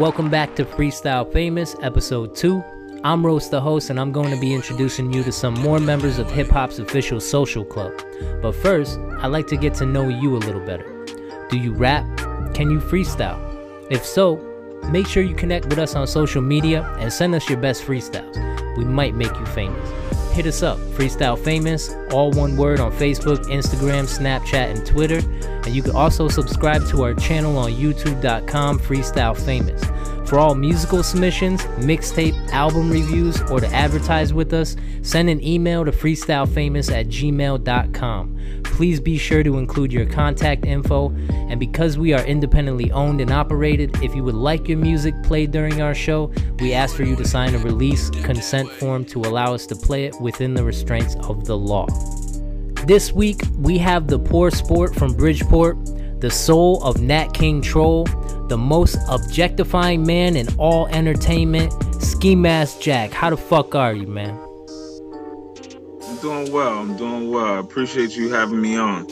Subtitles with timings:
[0.00, 2.64] Welcome back to Freestyle Famous, episode 2.
[3.04, 6.18] I'm Rose, the host, and I'm going to be introducing you to some more members
[6.18, 7.92] of hip hop's official social club.
[8.40, 11.04] But first, I'd like to get to know you a little better.
[11.50, 12.06] Do you rap?
[12.54, 13.38] Can you freestyle?
[13.90, 14.36] If so,
[14.90, 18.78] make sure you connect with us on social media and send us your best freestyles.
[18.78, 19.90] We might make you famous
[20.30, 25.20] hit us up, Freestyle Famous, all one word on Facebook, Instagram, Snapchat, and Twitter.
[25.64, 29.82] And you can also subscribe to our channel on youtube.com, Freestyle Famous.
[30.30, 35.84] For all musical submissions, mixtape, album reviews, or to advertise with us, send an email
[35.84, 38.62] to freestylefamous at gmail.com.
[38.62, 41.10] Please be sure to include your contact info.
[41.30, 45.50] And because we are independently owned and operated, if you would like your music played
[45.50, 49.52] during our show, we ask for you to sign a release consent form to allow
[49.52, 51.88] us to play it within the restraints of the law.
[52.86, 58.06] This week, we have the poor sport from Bridgeport, the soul of Nat King Troll
[58.50, 61.72] the most objectifying man in all entertainment,
[62.02, 63.12] Ski Mask Jack.
[63.12, 64.36] How the fuck are you, man?
[66.02, 66.80] I'm doing well.
[66.80, 67.54] I'm doing well.
[67.54, 69.06] I appreciate you having me on.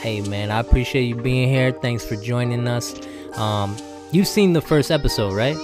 [0.00, 1.72] Hey, man, I appreciate you being here.
[1.72, 2.94] Thanks for joining us.
[3.38, 3.74] Um,
[4.12, 5.56] you've seen the first episode, right?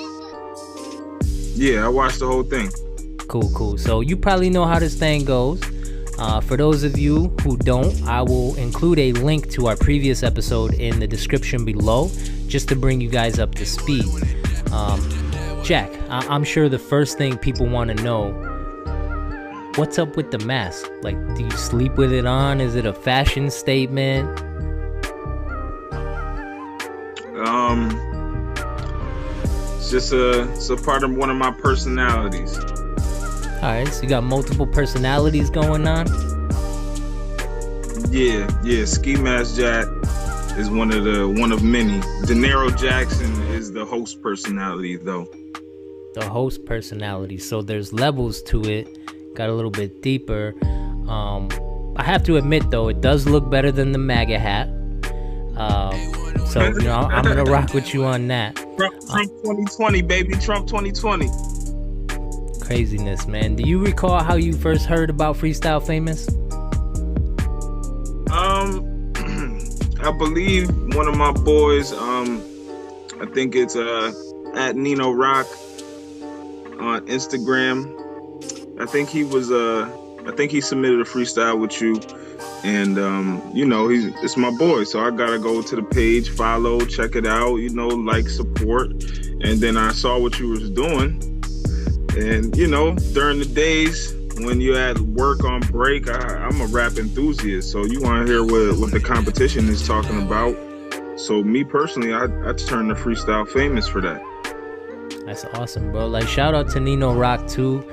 [1.55, 2.71] Yeah, I watched the whole thing.
[3.29, 3.77] Cool, cool.
[3.77, 5.61] So you probably know how this thing goes.
[6.19, 10.23] Uh, for those of you who don't, I will include a link to our previous
[10.23, 12.11] episode in the description below
[12.47, 14.07] just to bring you guys up to speed.
[14.71, 15.01] Um,
[15.65, 18.33] Jack, I- am sure the first thing people want to know
[19.77, 20.91] what's up with the mask?
[21.03, 22.61] Like, do you sleep with it on?
[22.61, 24.29] Is it a fashion statement?
[27.47, 27.91] Um,
[29.77, 32.59] it's just a it's a part of one of my personalities.
[33.63, 36.09] All right, so you got multiple personalities going on.
[38.11, 38.85] Yeah, yeah.
[38.85, 39.87] Ski Mask Jack
[40.59, 42.01] is one of the one of many.
[42.27, 45.29] De Niro Jackson is the host personality, though.
[46.15, 47.39] The host personality.
[47.39, 48.89] So there's levels to it.
[49.37, 50.55] Got a little bit deeper.
[51.09, 51.49] Um,
[51.97, 54.67] I have to admit, though, it does look better than the MAGA hat.
[55.57, 58.57] Um, so you know, I'm gonna rock with you on that.
[58.57, 60.35] Trump, Trump 2020, baby.
[60.35, 61.52] Trump 2020
[62.63, 63.57] craziness, man.
[63.57, 66.29] Do you recall how you first heard about Freestyle Famous?
[68.33, 69.13] Um,
[70.01, 72.41] I believe one of my boys, um,
[73.21, 74.13] I think it's uh
[74.55, 75.47] at Nino Rock
[76.81, 78.81] on Instagram.
[78.81, 79.91] I think he was uh
[80.27, 82.01] I think he submitted a freestyle with you.
[82.65, 86.31] And um, you know, he's it's my boy, so I gotta go to the page,
[86.31, 88.93] follow, check it out, you know, like support.
[89.45, 91.32] And then I saw what you was doing
[92.17, 96.67] and you know, during the days when you're at work on break, I, am a
[96.67, 100.57] rap enthusiast, so you want to hear what, what the competition is talking about.
[101.17, 104.23] So me personally, I I turn to freestyle famous for that.
[105.27, 106.07] That's awesome, bro.
[106.07, 107.89] Like shout out to Nino Rock too.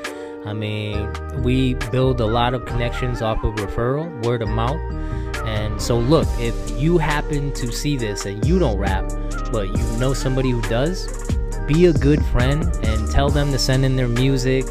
[0.46, 1.12] I mean,
[1.44, 4.80] we build a lot of connections off of referral, word of mouth.
[5.46, 9.10] And so, look, if you happen to see this and you don't rap,
[9.52, 11.08] but you know somebody who does,
[11.70, 14.66] be a good friend and tell them to send in their music.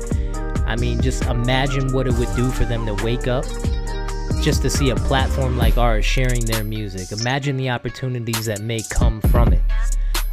[0.66, 3.44] I mean, just imagine what it would do for them to wake up
[4.42, 7.12] just to see a platform like ours sharing their music.
[7.20, 9.62] Imagine the opportunities that may come from it.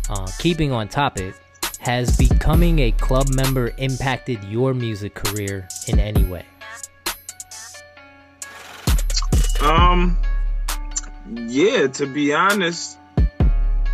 [0.09, 1.36] Uh, keeping on topic,
[1.80, 6.46] has becoming a club member impacted your music career in any way?
[9.62, 10.18] Um,
[11.31, 12.98] yeah, to be honest,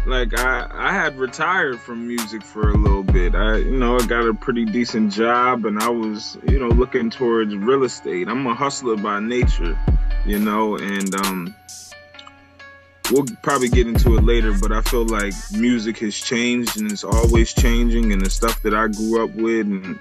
[0.06, 3.36] like I, I had retired from music for a little bit.
[3.36, 7.10] I, you know, I got a pretty decent job and I was, you know, looking
[7.10, 8.28] towards real estate.
[8.28, 9.78] I'm a hustler by nature,
[10.26, 11.56] you know, and um
[13.12, 17.04] we'll probably get into it later, but I feel like music has changed and it's
[17.04, 20.00] always changing and the stuff that I grew up with and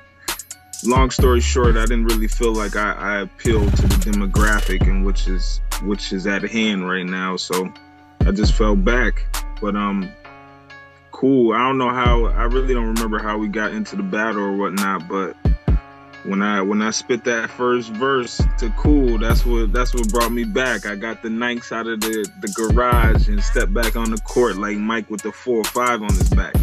[0.84, 5.04] long story short, I didn't really feel like I, I appealed to the demographic and
[5.04, 7.36] which is which is at hand right now.
[7.36, 7.72] So
[8.20, 9.24] I just fell back.
[9.60, 10.10] But um,
[11.12, 11.52] cool.
[11.52, 12.26] I don't know how.
[12.26, 15.06] I really don't remember how we got into the battle or whatnot.
[15.06, 15.36] But
[16.24, 20.32] when I when I spit that first verse to cool, that's what that's what brought
[20.32, 20.86] me back.
[20.86, 24.56] I got the Nikes out of the the garage and stepped back on the court
[24.56, 26.54] like Mike with the four or five on his back.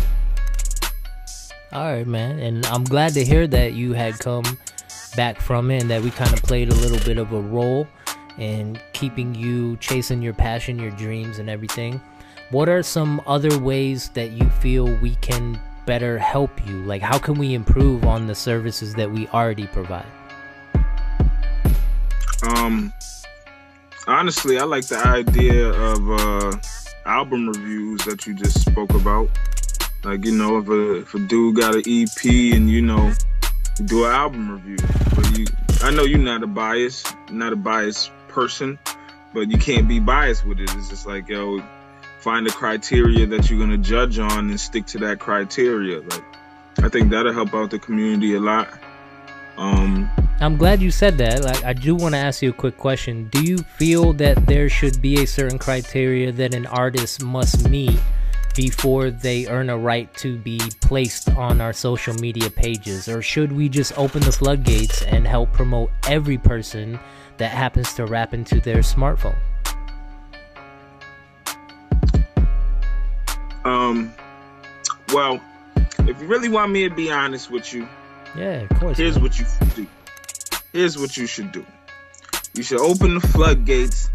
[1.74, 4.46] All right, man, and I'm glad to hear that you had come
[5.16, 7.88] back from it and that we kind of played a little bit of a role
[8.38, 12.00] in keeping you chasing your passion, your dreams, and everything
[12.50, 16.78] what are some other ways that you feel we can better help you?
[16.84, 20.06] Like, how can we improve on the services that we already provide?
[22.44, 22.94] Um,
[24.08, 26.58] honestly, I like the idea of uh,
[27.06, 29.30] album reviews that you just spoke about.
[30.04, 33.12] Like you know, if a if a dude got an EP and you know,
[33.86, 34.78] do an album review.
[35.16, 35.46] But you,
[35.82, 38.78] I know you're not a bias, not a biased person,
[39.34, 40.70] but you can't be biased with it.
[40.76, 41.62] It's just like yo,
[42.28, 46.02] find the criteria that you're gonna judge on and stick to that criteria.
[46.02, 46.26] Like
[46.80, 48.68] I think that'll help out the community a lot.
[49.56, 50.10] Um,
[50.42, 51.46] I'm glad you said that.
[51.46, 53.30] Like, I do want to ask you a quick question.
[53.30, 57.98] Do you feel that there should be a certain criteria that an artist must meet
[58.56, 63.08] before they earn a right to be placed on our social media pages?
[63.08, 67.00] Or should we just open the floodgates and help promote every person
[67.38, 69.40] that happens to rap into their smartphone?
[73.68, 74.14] Um,
[75.14, 75.42] well,
[75.76, 77.86] if you really want me to be honest with you,
[78.38, 78.98] yeah, of course.
[78.98, 79.24] Here's man.
[79.24, 79.88] what you should do.
[80.72, 81.66] Here's what you should do.
[82.54, 84.10] You should open the floodgates,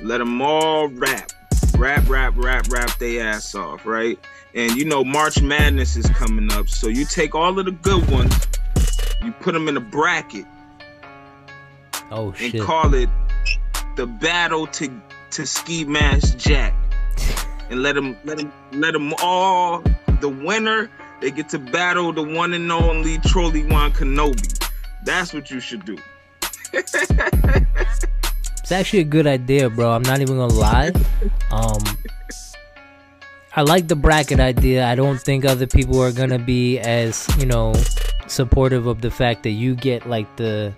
[0.00, 1.32] let them all rap,
[1.76, 4.16] rap, rap, rap, rap their ass off, right?
[4.54, 8.08] And you know March Madness is coming up, so you take all of the good
[8.08, 8.32] ones,
[9.24, 10.46] you put them in a bracket.
[12.12, 12.54] Oh shit!
[12.54, 13.08] And call it
[13.96, 15.02] the battle to
[15.32, 16.74] to ski mask Jack,
[17.70, 19.82] and let them let them let them all
[20.20, 24.70] the winner they get to battle the one and only Trolley Wan Kenobi.
[25.04, 25.98] That's what you should do.
[26.72, 29.90] it's actually a good idea, bro.
[29.90, 30.92] I'm not even gonna lie.
[31.50, 31.82] Um,
[33.56, 34.86] I like the bracket idea.
[34.86, 37.74] I don't think other people are gonna be as you know
[38.28, 40.72] supportive of the fact that you get like the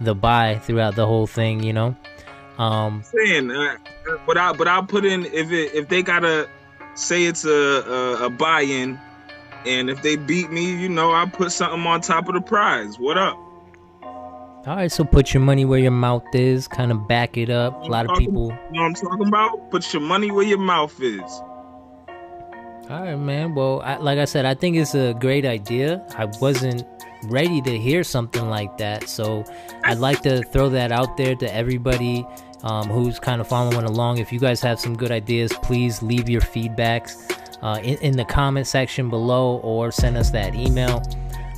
[0.00, 1.62] the buy throughout the whole thing.
[1.62, 1.96] You know.
[2.62, 3.76] Um, saying, uh,
[4.24, 6.48] but I but I'll put in if it if they gotta
[6.94, 9.00] say it's a a, a buy-in
[9.66, 13.00] and if they beat me, you know, I put something on top of the prize.
[13.00, 13.34] What up?
[14.04, 16.68] All right, so put your money where your mouth is.
[16.68, 17.82] Kind of back it up.
[17.82, 18.50] A lot of people.
[18.70, 19.70] You know what I'm talking about?
[19.72, 21.20] Put your money where your mouth is.
[22.88, 23.56] All right, man.
[23.56, 26.06] Well, I, like I said, I think it's a great idea.
[26.16, 26.84] I wasn't
[27.24, 29.44] ready to hear something like that, so
[29.82, 32.24] I'd like to throw that out there to everybody
[32.64, 34.18] um, who's kind of following along.
[34.18, 37.30] If you guys have some good ideas, please leave your feedbacks
[37.62, 41.02] uh, in, in, the comment section below or send us that email.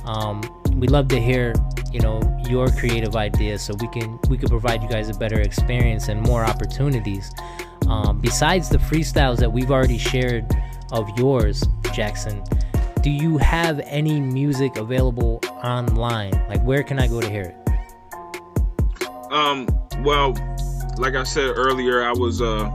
[0.05, 0.41] Um,
[0.75, 1.53] we love to hear
[1.91, 5.39] you know your creative ideas so we can we can provide you guys a better
[5.39, 7.31] experience and more opportunities.
[7.87, 10.45] Um, besides the freestyles that we've already shared
[10.91, 11.63] of yours,
[11.93, 12.43] Jackson,
[13.01, 16.31] do you have any music available online?
[16.49, 17.55] Like, where can I go to hear it?
[19.31, 19.67] Um,
[20.03, 20.33] well,
[20.97, 22.69] like I said earlier, I was uh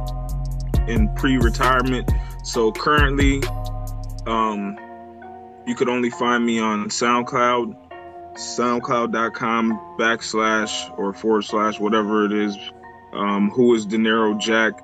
[0.88, 2.10] in pre-retirement
[2.42, 3.42] so currently,
[4.26, 4.78] um,
[5.66, 7.76] you could only find me on SoundCloud,
[8.34, 12.56] SoundCloud.com backslash or forward slash whatever it is.
[13.12, 14.80] Um, who is Dinero Jack?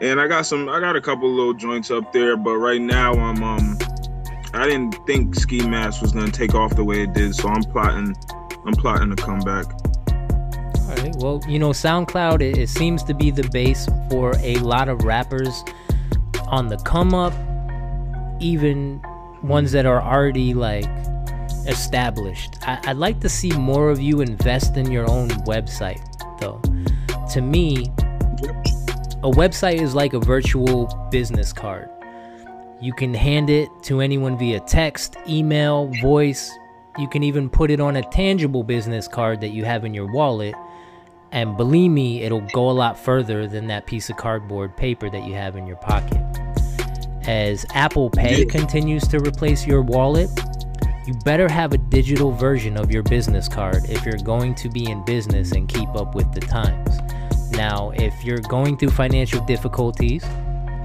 [0.00, 3.12] And I got some, I got a couple little joints up there, but right now
[3.12, 3.78] I'm, um,
[4.52, 7.62] I didn't think Ski Mask was gonna take off the way it did, so I'm
[7.62, 8.14] plotting,
[8.66, 9.66] I'm plotting to come back.
[10.88, 11.16] All right.
[11.16, 15.02] Well, you know, SoundCloud it, it seems to be the base for a lot of
[15.02, 15.64] rappers
[16.46, 17.32] on the come up,
[18.40, 19.02] even
[19.42, 20.86] ones that are already like
[21.66, 22.56] established.
[22.62, 26.00] I, would like to see more of you invest in your own website,
[26.40, 26.60] though.
[27.32, 27.86] To me,
[29.22, 31.88] a website is like a virtual business card.
[32.80, 36.50] You can hand it to anyone via text, email, voice.
[36.98, 40.06] You can even put it on a tangible business card that you have in your
[40.12, 40.54] wallet.
[41.32, 45.24] And believe me, it'll go a lot further than that piece of cardboard paper that
[45.24, 46.22] you have in your pocket
[47.26, 50.30] as Apple Pay continues to replace your wallet,
[51.06, 54.88] you better have a digital version of your business card if you're going to be
[54.90, 57.00] in business and keep up with the times.
[57.52, 60.24] Now, if you're going through financial difficulties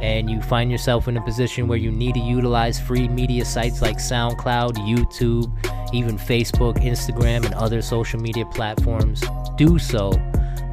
[0.02, 3.82] and you find yourself in a position where you need to utilize free media sites
[3.82, 5.52] like SoundCloud, YouTube,
[5.94, 9.24] even Facebook, Instagram, and other social media platforms,
[9.58, 10.12] do so,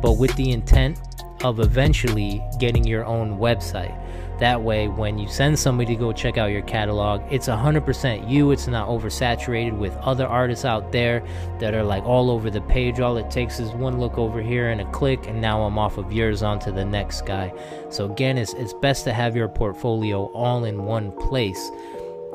[0.00, 0.99] but with the intent
[1.44, 3.94] of eventually getting your own website.
[4.38, 8.52] That way, when you send somebody to go check out your catalog, it's 100% you.
[8.52, 11.25] It's not oversaturated with other artists out there
[11.59, 13.00] that are like all over the page.
[13.00, 15.99] All it takes is one look over here and a click, and now I'm off
[15.99, 17.52] of yours onto the next guy.
[17.90, 21.71] So, again, it's, it's best to have your portfolio all in one place.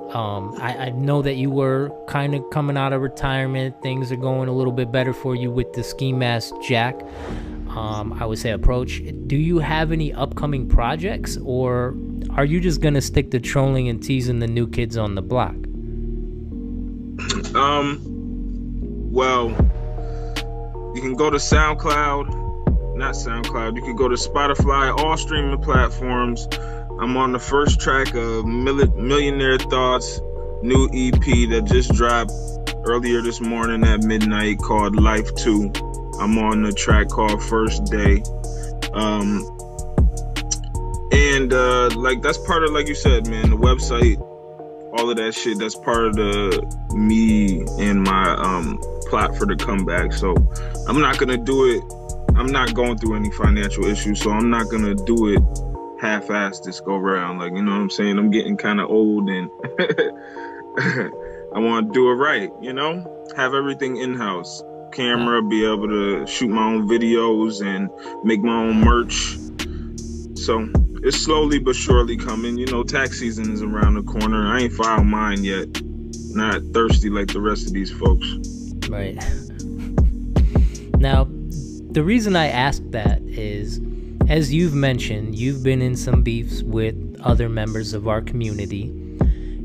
[0.10, 3.82] Um, I, I, know that you were kind of coming out of retirement.
[3.82, 7.02] Things are going a little bit better for you with the ski mask jack
[7.76, 9.02] um, I would say approach.
[9.28, 11.96] Do you have any upcoming projects, or
[12.32, 15.56] are you just gonna stick to trolling and teasing the new kids on the block?
[17.56, 18.00] Um,
[19.12, 19.50] well,
[20.96, 23.76] you can go to SoundCloud, not SoundCloud.
[23.76, 26.48] You can go to Spotify, all streaming platforms.
[27.00, 30.22] I'm on the first track of Millionaire Thoughts
[30.64, 32.32] new EP that just dropped
[32.86, 36.03] earlier this morning at midnight called Life 2.
[36.20, 38.24] I'm on the track called First Day.
[38.94, 39.50] Um,
[41.12, 44.20] and uh, like that's part of like you said, man, the website,
[44.98, 49.56] all of that shit, that's part of the me and my um plot for the
[49.56, 50.14] comeback.
[50.14, 50.36] So
[50.88, 51.84] I'm not gonna do it.
[52.36, 55.42] I'm not going through any financial issues, so I'm not gonna do it
[56.02, 57.40] half-assed this go around.
[57.40, 58.18] Like you know what I'm saying?
[58.18, 59.50] I'm getting kind of old and
[61.56, 63.26] I want to do it right, you know?
[63.38, 64.64] Have everything in house.
[64.94, 67.90] Camera, be able to shoot my own videos and
[68.24, 69.38] make my own merch.
[70.38, 70.70] So
[71.04, 72.58] it's slowly but surely coming.
[72.58, 74.48] You know, tax season is around the corner.
[74.48, 75.82] I ain't filed mine yet.
[76.30, 78.26] Not thirsty like the rest of these folks.
[78.90, 79.22] Right.
[81.04, 81.28] Now,
[81.92, 83.82] the reason I ask that is,
[84.30, 88.84] as you've mentioned, you've been in some beefs with other members of our community.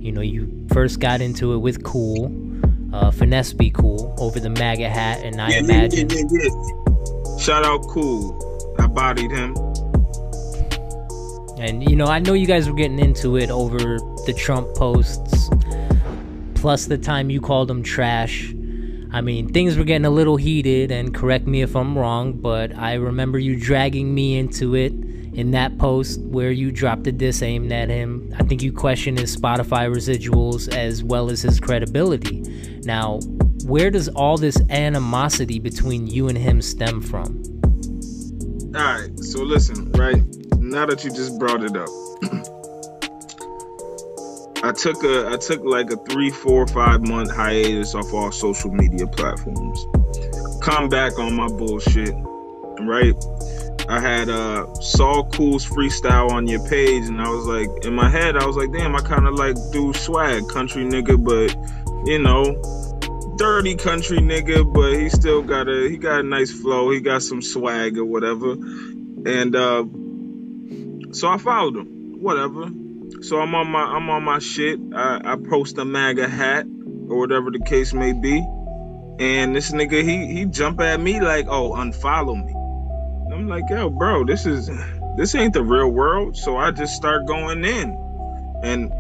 [0.01, 2.29] You know, you first got into it with Cool,
[2.93, 6.09] uh, Finesse Be Cool, over the MAGA hat, and I yeah, imagine.
[6.11, 7.39] Yeah, yeah.
[7.39, 8.45] Shout out Cool.
[8.79, 9.55] I bodied him.
[11.59, 15.51] And, you know, I know you guys were getting into it over the Trump posts,
[16.55, 18.55] plus the time you called him trash.
[19.11, 22.77] I mean, things were getting a little heated, and correct me if I'm wrong, but
[22.77, 24.93] I remember you dragging me into it
[25.39, 28.35] in that post where you dropped a diss aimed at him.
[28.41, 32.41] I think you questioned his Spotify residuals as well as his credibility.
[32.83, 33.21] Now,
[33.65, 37.41] where does all this animosity between you and him stem from?
[38.75, 40.25] All right, so listen, right?
[40.59, 41.89] Now that you just brought it up.
[44.65, 48.73] I took a I took like a three, four, five month hiatus off all social
[48.73, 49.87] media platforms.
[50.65, 52.13] Come back on my bullshit,
[52.81, 53.15] right?
[53.89, 58.11] I had uh Saul Cool's freestyle on your page, and I was like, in my
[58.11, 61.57] head, I was like, damn, I kind of like do swag, country nigga, but
[62.07, 62.45] you know,
[63.39, 67.23] dirty country nigga, but he still got a he got a nice flow, he got
[67.23, 69.85] some swag or whatever, and uh,
[71.13, 72.69] so I followed him, whatever.
[73.23, 74.79] So I'm on my I'm on my shit.
[74.95, 76.67] I, I post a MAGA hat
[77.09, 78.47] or whatever the case may be,
[79.19, 82.58] and this nigga he he jump at me like, oh, unfollow me.
[83.39, 84.69] I'm like, yo, bro, this is
[85.17, 86.37] this ain't the real world.
[86.37, 87.97] So I just start going in.
[88.65, 88.93] And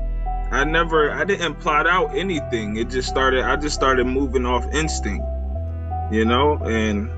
[0.52, 2.76] I never I didn't plot out anything.
[2.76, 5.26] It just started I just started moving off instinct.
[6.12, 7.11] You know, and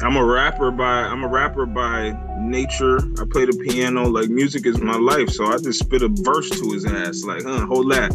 [0.00, 2.98] I'm a rapper by I'm a rapper by nature.
[3.20, 4.04] I play the piano.
[4.08, 7.24] Like music is my life, so I just spit a verse to his ass.
[7.24, 8.12] Like, huh, hold that.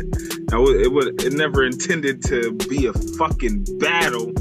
[0.52, 4.34] I would, it would it never intended to be a fucking battle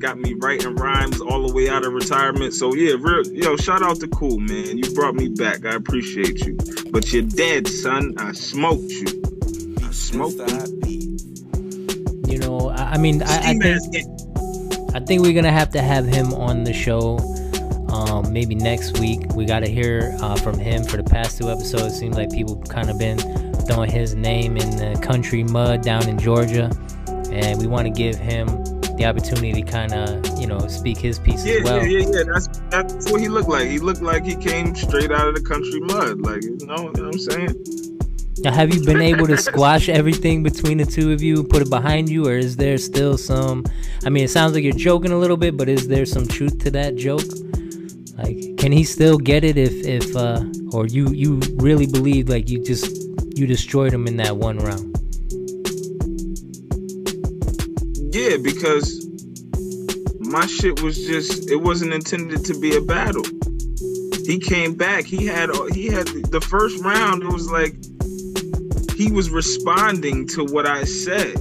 [0.00, 2.54] got me writing rhymes all the way out of retirement.
[2.54, 4.76] So yeah, real yo, shout out to Cool man.
[4.76, 5.64] You brought me back.
[5.64, 6.56] I appreciate you.
[6.90, 8.14] But you're dead, son.
[8.18, 9.22] I smoked you.
[9.84, 10.40] I smoked
[10.86, 11.16] you.
[12.26, 14.29] You know, I, I mean, I, I think
[14.94, 17.18] I think we're gonna have to have him on the show.
[17.90, 19.34] Um, maybe next week.
[19.34, 21.94] We got to hear uh, from him for the past two episodes.
[21.94, 23.18] It Seems like people kind of been
[23.66, 26.70] throwing his name in the country mud down in Georgia,
[27.32, 28.46] and we want to give him
[29.00, 31.86] the opportunity to kind of you know speak his piece yeah, as well.
[31.86, 32.22] Yeah, yeah, yeah.
[32.32, 33.68] That's that's what he looked like.
[33.68, 36.20] He looked like he came straight out of the country mud.
[36.20, 37.99] Like you know, you know what I'm saying.
[38.42, 41.68] Now, have you been able to squash everything between the two of you, put it
[41.68, 43.64] behind you, or is there still some?
[44.04, 46.58] I mean, it sounds like you're joking a little bit, but is there some truth
[46.60, 47.26] to that joke?
[48.16, 50.42] Like, can he still get it if if uh,
[50.72, 52.96] or you you really believe like you just
[53.36, 54.96] you destroyed him in that one round?
[58.14, 59.06] Yeah, because
[60.18, 63.24] my shit was just it wasn't intended to be a battle.
[64.24, 65.04] He came back.
[65.04, 67.22] He had he had the first round.
[67.22, 67.74] It was like
[69.00, 71.34] he was responding to what I said.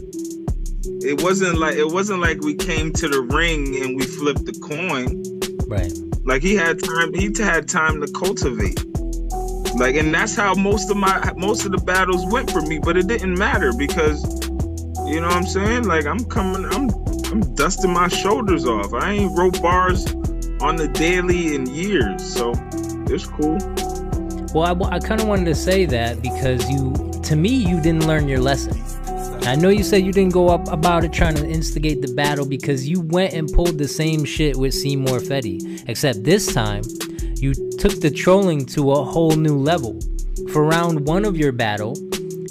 [1.03, 4.53] It wasn't like it wasn't like we came to the ring and we flipped the
[4.63, 5.21] coin.
[5.67, 5.91] Right.
[6.25, 7.13] Like he had time.
[7.13, 8.79] He had time to cultivate.
[9.75, 12.79] Like, and that's how most of my most of the battles went for me.
[12.79, 14.23] But it didn't matter because
[15.05, 15.83] you know what I'm saying?
[15.83, 16.89] Like I'm coming, I'm
[17.31, 18.93] I'm dusting my shoulders off.
[18.93, 20.05] I ain't wrote bars
[20.61, 22.53] on the daily in years, so
[23.09, 23.57] it's cool.
[24.53, 28.07] Well, I, I kind of wanted to say that because you, to me, you didn't
[28.07, 28.81] learn your lesson.
[29.47, 32.45] I know you said you didn't go up about it trying to instigate the battle
[32.45, 36.83] because you went and pulled the same shit with Seymour Fetty, except this time
[37.35, 39.99] you took the trolling to a whole new level.
[40.51, 41.95] For round one of your battle,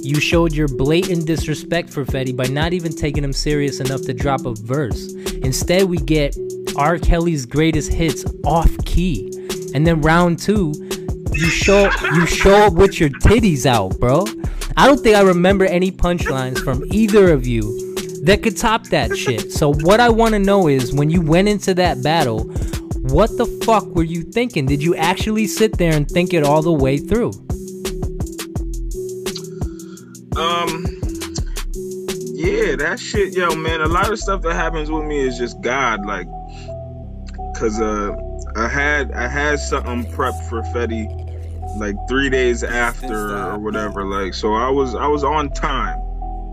[0.00, 4.14] you showed your blatant disrespect for Fetty by not even taking him serious enough to
[4.14, 5.12] drop a verse.
[5.42, 6.36] Instead, we get
[6.76, 6.98] R.
[6.98, 9.30] Kelly's greatest hits off key.
[9.74, 10.72] And then round two,
[11.32, 14.24] you show you show up with your titties out, bro.
[14.78, 17.62] I don't think I remember any punchlines from either of you
[18.22, 19.50] that could top that shit.
[19.50, 22.44] So what I want to know is when you went into that battle,
[23.10, 24.66] what the fuck were you thinking?
[24.66, 27.30] Did you actually sit there and think it all the way through?
[30.36, 30.86] Um,
[32.36, 33.80] yeah, that shit, yo, man.
[33.80, 36.28] A lot of stuff that happens with me is just God, like,
[37.56, 38.16] cause uh,
[38.54, 41.27] I had I had something prepped for Fetty,
[41.78, 45.98] like three days after or whatever, like, so I was I was on time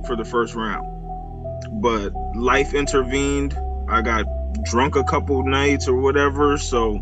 [0.05, 0.86] for the first round,
[1.82, 3.58] but life intervened.
[3.89, 4.25] I got
[4.63, 6.58] drunk a couple nights or whatever.
[6.58, 7.00] So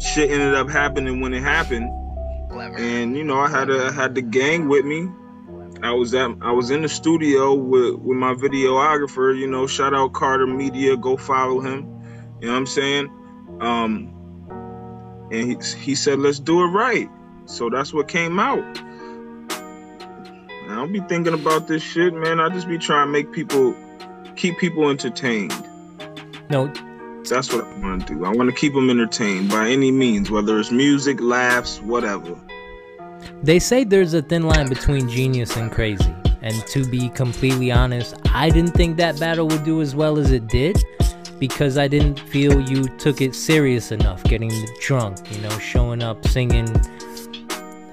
[0.00, 1.90] shit ended up happening when it happened.
[2.76, 5.08] And you know, I had a I had the gang with me.
[5.82, 9.36] I was at I was in the studio with with my videographer.
[9.36, 10.96] You know, shout out Carter Media.
[10.96, 12.02] Go follow him.
[12.40, 13.06] You know what I'm saying?
[13.60, 17.08] Um, and he he said, let's do it right.
[17.50, 18.64] So that's what came out.
[20.68, 22.38] I don't be thinking about this shit, man.
[22.38, 23.74] I just be trying to make people
[24.36, 25.52] keep people entertained.
[26.48, 26.72] No.
[27.28, 28.24] That's what I want to do.
[28.24, 32.38] I want to keep them entertained by any means, whether it's music, laughs, whatever.
[33.42, 36.14] They say there's a thin line between genius and crazy.
[36.42, 40.30] And to be completely honest, I didn't think that battle would do as well as
[40.30, 40.82] it did
[41.40, 46.26] because I didn't feel you took it serious enough, getting drunk, you know, showing up
[46.28, 46.68] singing.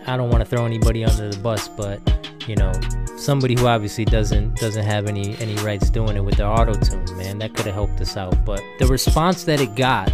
[0.08, 2.00] I don't want to throw anybody under the bus, but
[2.48, 2.72] you know,
[3.18, 7.06] somebody who obviously doesn't doesn't have any any rights doing it with their auto tune,
[7.18, 7.40] man.
[7.40, 8.46] That could have helped us out.
[8.46, 10.10] But the response that it got,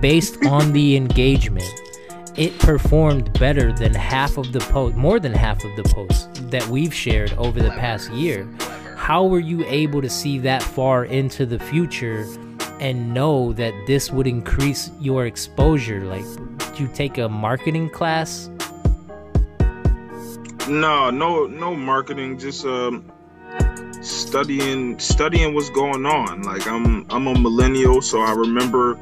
[0.00, 1.68] based on the engagement,
[2.36, 6.64] it performed better than half of the post, more than half of the posts that
[6.68, 8.48] we've shared over the past year.
[8.96, 12.28] How were you able to see that far into the future
[12.78, 16.04] and know that this would increase your exposure?
[16.04, 16.24] Like,
[16.58, 18.48] did you take a marketing class?
[20.70, 22.38] No, no, no marketing.
[22.38, 23.10] Just um,
[24.00, 26.42] studying, studying what's going on.
[26.42, 28.96] Like I'm, I'm a millennial, so I remember,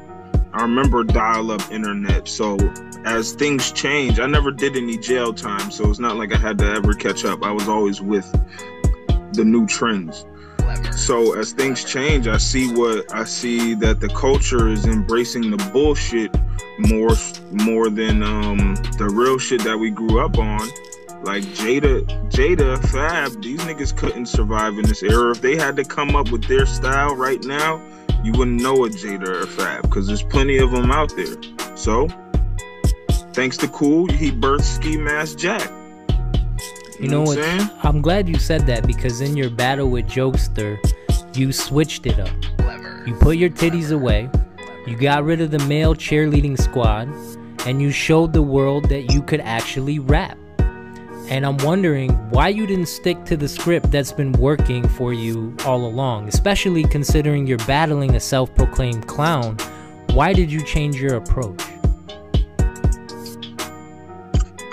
[0.51, 2.27] I remember dial-up internet.
[2.27, 2.57] So
[3.05, 6.57] as things change, I never did any jail time, so it's not like I had
[6.57, 7.43] to ever catch up.
[7.43, 8.29] I was always with
[9.33, 10.25] the new trends.
[10.95, 15.57] So as things change, I see what I see that the culture is embracing the
[15.71, 16.35] bullshit
[16.79, 17.15] more
[17.51, 20.67] more than um, the real shit that we grew up on.
[21.23, 25.31] Like Jada, Jada, Fab, these niggas couldn't survive in this era.
[25.31, 27.81] If they had to come up with their style right now,
[28.23, 31.35] you wouldn't know a Jada or Fab because there's plenty of them out there.
[31.75, 32.07] So,
[33.33, 35.69] thanks to Cool, he birthed Ski Mask Jack.
[36.99, 37.39] You, know, what?
[37.39, 40.77] I'm, I'm glad you said that because in your battle with Jokester,
[41.35, 42.29] you switched it up.
[43.05, 44.29] You put your titties away,
[44.85, 47.07] you got rid of the male cheerleading squad,
[47.65, 50.37] and you showed the world that you could actually rap.
[51.29, 55.55] And I'm wondering why you didn't stick to the script that's been working for you
[55.65, 59.57] all along, especially considering you're battling a self proclaimed clown.
[60.11, 61.61] Why did you change your approach?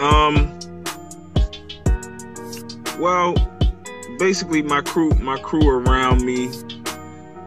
[0.00, 0.58] Um,
[2.98, 3.34] well,
[4.18, 6.50] basically my crew my crew around me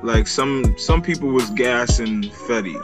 [0.04, 2.80] like some some people was gassing Fetty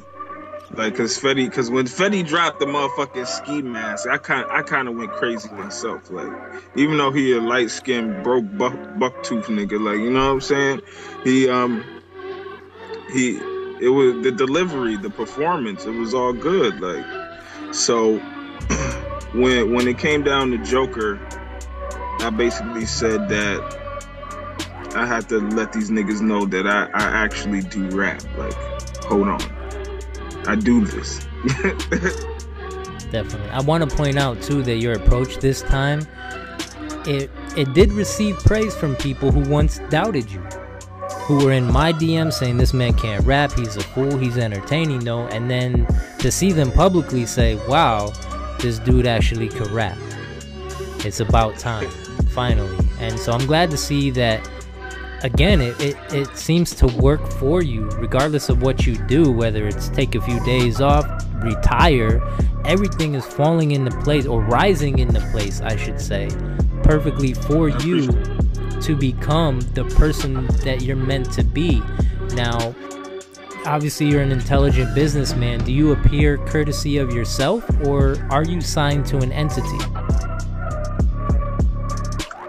[0.77, 4.87] like, cause Fetty, cause when Fetty dropped the motherfucking ski mask, I kind, I kind
[4.87, 6.09] of went crazy myself.
[6.11, 6.31] Like,
[6.75, 10.33] even though he a light skinned broke buck, buck tooth nigga, like, you know what
[10.33, 10.81] I'm saying?
[11.23, 11.83] He, um,
[13.11, 13.37] he,
[13.81, 16.79] it was the delivery, the performance, it was all good.
[16.79, 17.05] Like,
[17.73, 18.17] so
[19.33, 21.19] when when it came down to Joker,
[22.19, 23.85] I basically said that
[24.95, 28.21] I had to let these niggas know that I, I actually do rap.
[28.37, 28.53] Like,
[29.03, 29.64] hold on.
[30.47, 31.25] I do this.
[33.11, 33.49] Definitely.
[33.51, 36.05] I want to point out too that your approach this time
[37.07, 40.41] it it did receive praise from people who once doubted you.
[41.25, 44.99] Who were in my DM saying this man can't rap, he's a fool, he's entertaining
[44.99, 45.87] though, and then
[46.19, 48.13] to see them publicly say, Wow,
[48.59, 49.97] this dude actually could rap.
[51.03, 51.89] It's about time,
[52.29, 52.77] finally.
[52.99, 54.47] And so I'm glad to see that
[55.25, 59.67] again, it, it, it seems to work for you, regardless of what you do, whether
[59.67, 61.05] it's take a few days off,
[61.37, 62.21] retire,
[62.63, 66.29] everything is falling into place or rising into place, I should say,
[66.83, 68.07] perfectly for you
[68.81, 71.81] to become the person that you're meant to be.
[72.35, 72.75] Now,
[73.65, 75.63] obviously, you're an intelligent businessman.
[75.63, 79.83] Do you appear courtesy of yourself or are you signed to an entity?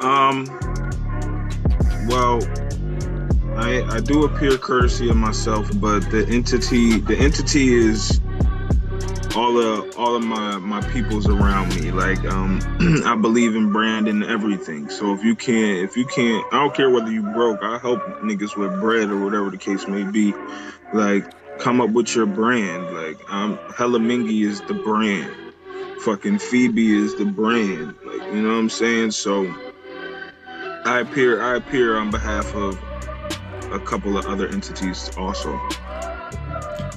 [0.03, 0.45] Um,
[2.09, 2.41] well,
[3.67, 8.21] I I do appear courtesy of myself, but the entity the entity is
[9.35, 11.91] all of all of my my peoples around me.
[11.91, 12.61] Like um,
[13.05, 14.89] I believe in brand and everything.
[14.89, 17.61] So if you can't, if you can't, I don't care whether you broke.
[17.63, 20.33] I help niggas with bread or whatever the case may be.
[20.95, 21.25] Like
[21.59, 22.95] come up with your brand.
[22.95, 25.35] Like um, Hella Mingy is the brand.
[26.03, 27.97] Fucking Phoebe is the brand.
[28.05, 29.11] Like you know what I'm saying.
[29.11, 29.53] So
[30.85, 32.79] I appear I appear on behalf of
[33.77, 35.53] a couple of other entities also.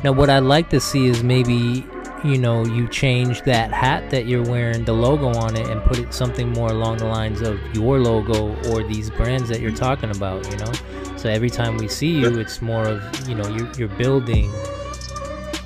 [0.04, 1.86] Now, what I'd like to see is maybe
[2.24, 6.00] you know you change that hat that you're wearing, the logo on it, and put
[6.00, 10.10] it something more along the lines of your logo or these brands that you're talking
[10.10, 10.50] about.
[10.50, 10.72] You know,
[11.18, 14.52] so every time we see you, it's more of you know you're, you're building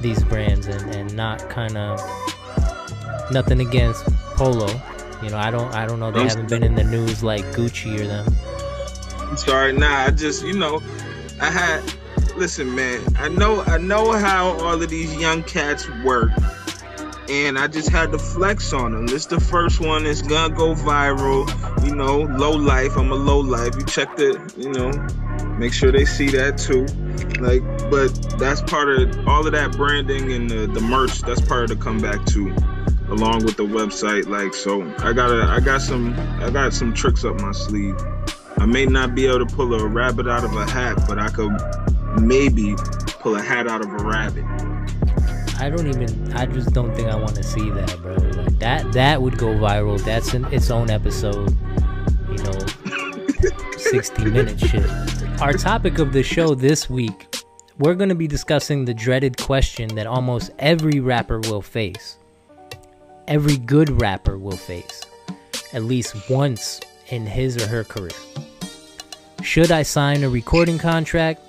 [0.02, 1.99] these brands and, and not kind of
[3.32, 4.67] nothing against Polo.
[5.21, 7.99] You know, I don't I don't know they haven't been in the news like Gucci
[7.99, 8.36] or them.
[9.30, 10.06] I'm sorry, nah.
[10.06, 10.82] I just you know
[11.42, 11.84] I had
[12.36, 13.02] listen, man.
[13.18, 16.32] I know I know how all of these young cats work,
[17.30, 19.08] and I just had to flex on them.
[19.08, 21.48] This the first one that's gonna go viral.
[21.86, 22.98] You know, low life.
[22.98, 23.76] I'm a low life.
[23.76, 24.92] You check the, you know,
[25.58, 26.86] make sure they see that too.
[27.42, 31.22] Like, but that's part of all of that branding and the, the merch.
[31.22, 32.56] That's part of the comeback too,
[33.10, 34.28] along with the website.
[34.28, 37.98] Like, so I gotta I got some, I got some tricks up my sleeve.
[38.63, 41.28] I may not be able to pull a rabbit out of a hat, but I
[41.28, 41.52] could
[42.21, 42.76] maybe
[43.19, 44.45] pull a hat out of a rabbit.
[45.60, 46.32] I don't even.
[46.32, 48.13] I just don't think I want to see that, bro.
[48.15, 48.89] Like that.
[48.93, 50.02] That would go viral.
[50.06, 51.49] That's in its own episode.
[52.30, 54.89] You know, sixty minute shit.
[55.41, 57.43] Our topic of the show this week,
[57.80, 62.17] we're going to be discussing the dreaded question that almost every rapper will face.
[63.28, 65.02] Every good rapper will face,
[65.73, 68.12] at least once in his or her career.
[69.43, 71.41] Should I sign a recording contract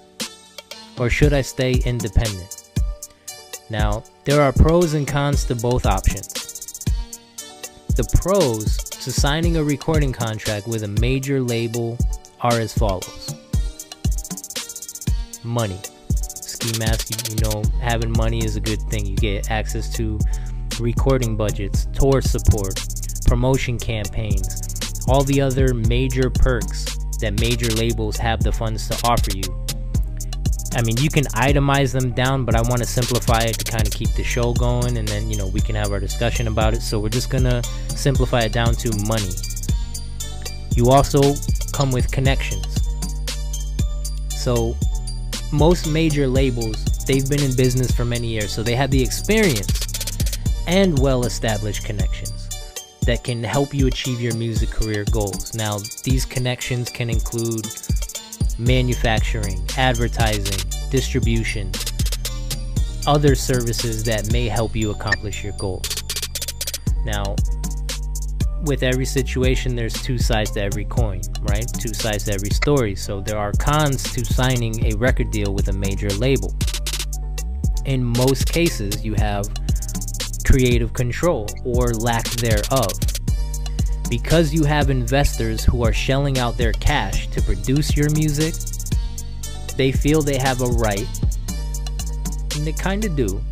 [0.98, 2.68] or should I stay independent?
[3.70, 6.26] Now, there are pros and cons to both options.
[7.94, 11.96] The pros to signing a recording contract with a major label
[12.40, 13.32] are as follows
[15.44, 15.78] money.
[16.10, 19.06] Ski Mask, you know, having money is a good thing.
[19.06, 20.18] You get access to
[20.80, 22.74] recording budgets, tour support,
[23.24, 29.30] promotion campaigns, all the other major perks that major labels have the funds to offer
[29.34, 29.64] you
[30.76, 33.86] I mean, you can itemize them down, but I want to simplify it to kind
[33.86, 36.74] of keep the show going, and then you know we can have our discussion about
[36.74, 36.82] it.
[36.82, 39.30] So we're just gonna simplify it down to money.
[40.74, 41.34] You also
[41.72, 42.66] come with connections.
[44.30, 44.76] So
[45.52, 49.70] most major labels, they've been in business for many years, so they have the experience
[50.66, 52.43] and well-established connections
[53.06, 55.54] that can help you achieve your music career goals.
[55.54, 57.66] Now, these connections can include
[58.58, 61.70] manufacturing, advertising, distribution,
[63.06, 65.88] other services that may help you accomplish your goals.
[67.04, 67.36] Now,
[68.62, 71.66] with every situation, there's two sides to every coin, right?
[71.78, 72.94] Two sides to every story.
[72.94, 76.54] So there are cons to signing a record deal with a major label.
[77.84, 79.46] In most cases, you have
[80.44, 82.92] creative control or lack thereof
[84.08, 88.54] because you have investors who are shelling out their cash to produce your music,
[89.76, 91.08] they feel they have a right,
[92.54, 93.42] and they kind of do,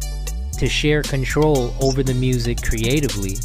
[0.58, 3.36] to share control over the music creatively,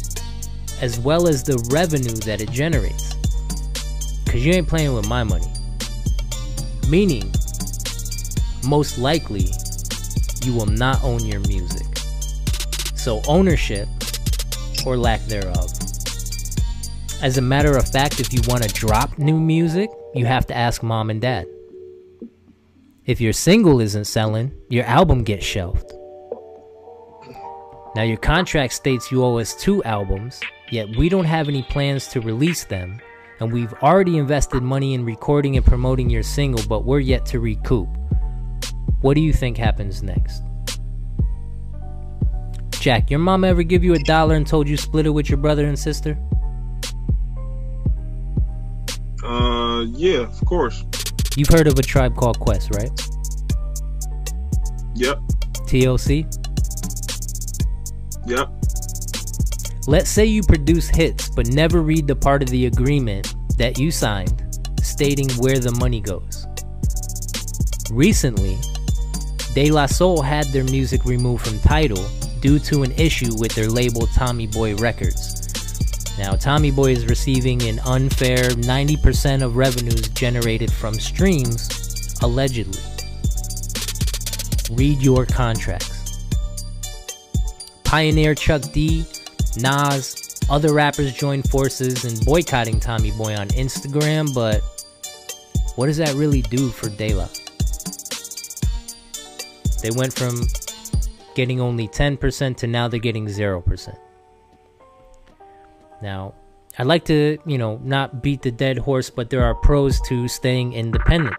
[0.80, 3.14] as well as the revenue that it generates.
[4.24, 5.46] Because you ain't playing with my money.
[6.88, 7.32] Meaning,
[8.64, 9.46] most likely,
[10.44, 11.97] you will not own your music.
[12.98, 13.88] So, ownership,
[14.84, 15.70] or lack thereof,
[17.22, 20.56] as a matter of fact, if you want to drop new music, you have to
[20.56, 21.46] ask mom and dad.
[23.06, 25.92] If your single isn't selling, your album gets shelved.
[27.96, 32.06] Now, your contract states you owe us two albums, yet we don't have any plans
[32.08, 33.00] to release them,
[33.40, 37.40] and we've already invested money in recording and promoting your single, but we're yet to
[37.40, 37.88] recoup.
[39.00, 40.42] What do you think happens next?
[42.80, 45.36] Jack, your mom ever give you a dollar and told you split it with your
[45.36, 46.16] brother and sister?
[49.24, 50.84] Uh, yeah, of course.
[51.36, 52.90] You've heard of a tribe called Quest, right?
[54.94, 55.18] Yep.
[55.66, 56.24] TLC?
[58.26, 58.48] Yep.
[59.88, 63.90] Let's say you produce hits but never read the part of the agreement that you
[63.90, 64.44] signed
[64.82, 66.46] stating where the money goes.
[67.90, 68.56] Recently,
[69.54, 72.04] De La Soul had their music removed from Tidal
[72.40, 75.38] due to an issue with their label Tommy Boy Records.
[76.18, 82.82] Now, Tommy Boy is receiving an unfair 90% of revenues generated from streams, allegedly.
[84.72, 86.26] Read your contracts.
[87.84, 89.06] Pioneer Chuck D,
[89.58, 94.62] Nas, other rappers joined forces in boycotting Tommy Boy on Instagram, but
[95.76, 97.28] what does that really do for De La?
[99.80, 100.42] They went from
[101.38, 103.96] getting only 10% to now they're getting 0%.
[106.02, 106.34] Now,
[106.76, 110.26] I'd like to, you know, not beat the dead horse, but there are pros to
[110.26, 111.36] staying independent.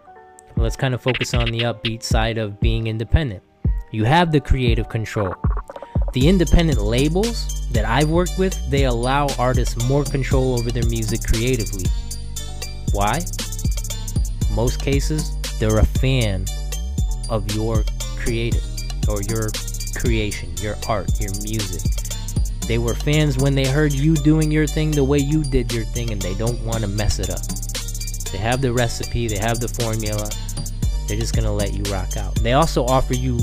[0.55, 3.43] Let's kind of focus on the upbeat side of being independent.
[3.91, 5.35] You have the creative control.
[6.13, 11.25] The independent labels that I've worked with, they allow artists more control over their music
[11.27, 11.88] creatively.
[12.93, 13.19] Why?
[14.53, 16.45] Most cases, they're a fan
[17.29, 17.83] of your
[18.15, 18.63] creative
[19.09, 19.49] or your
[19.95, 21.82] creation, your art, your music.
[22.67, 25.86] They were fans when they heard you doing your thing the way you did your
[25.86, 27.41] thing and they don't want to mess it up.
[28.32, 30.30] They have the recipe, they have the formula.
[31.08, 32.36] They're just going to let you rock out.
[32.36, 33.39] They also offer you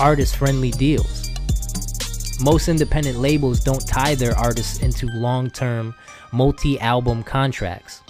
[0.00, 1.30] artist friendly deals.
[2.40, 5.94] Most independent labels don't tie their artists into long term,
[6.32, 8.02] multi album contracts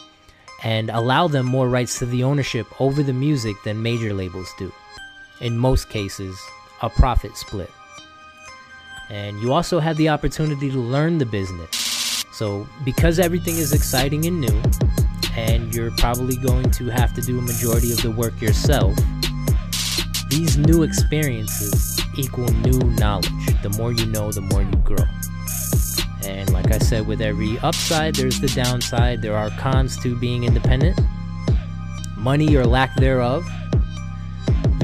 [0.64, 4.72] and allow them more rights to the ownership over the music than major labels do.
[5.40, 6.36] In most cases,
[6.84, 7.70] a profit split.
[9.10, 12.24] And you also have the opportunity to learn the business.
[12.32, 14.62] So, because everything is exciting and new,
[15.36, 18.94] and you're probably going to have to do a majority of the work yourself,
[20.28, 23.30] these new experiences equal new knowledge.
[23.62, 25.04] The more you know, the more you grow.
[26.24, 29.22] And like I said, with every upside, there's the downside.
[29.22, 30.98] There are cons to being independent,
[32.16, 33.46] money or lack thereof.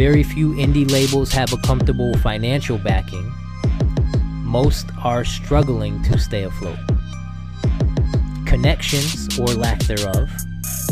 [0.01, 3.31] Very few indie labels have a comfortable financial backing
[4.43, 6.79] most are struggling to stay afloat.
[8.47, 10.31] Connections, or lack thereof,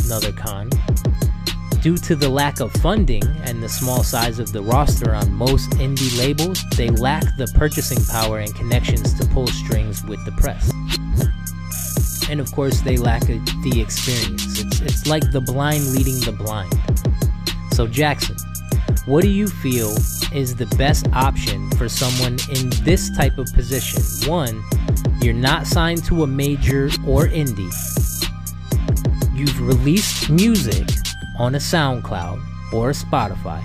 [0.04, 0.68] another con.
[1.80, 5.70] Due to the lack of funding and the small size of the roster on most
[5.80, 10.70] indie labels, they lack the purchasing power and connections to pull strings with the press.
[12.28, 14.60] And of course, they lack a, the experience.
[14.60, 16.74] It's, it's like the blind leading the blind.
[17.72, 18.36] So, Jackson,
[19.08, 19.96] what do you feel
[20.34, 24.02] is the best option for someone in this type of position?
[24.30, 24.62] One,
[25.22, 27.72] you're not signed to a major or indie.
[29.34, 30.86] You've released music
[31.38, 32.44] on a SoundCloud
[32.74, 33.62] or a Spotify.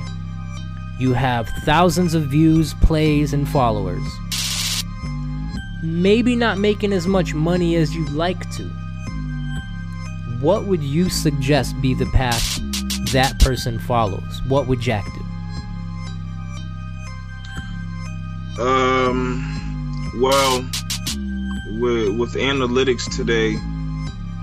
[0.97, 4.07] You have thousands of views, plays, and followers.
[5.83, 8.63] Maybe not making as much money as you'd like to.
[10.39, 12.61] What would you suggest be the path
[13.11, 14.41] that person follows?
[14.47, 15.22] What would Jack do?
[18.59, 20.61] Um, well,
[21.79, 23.57] with, with analytics today,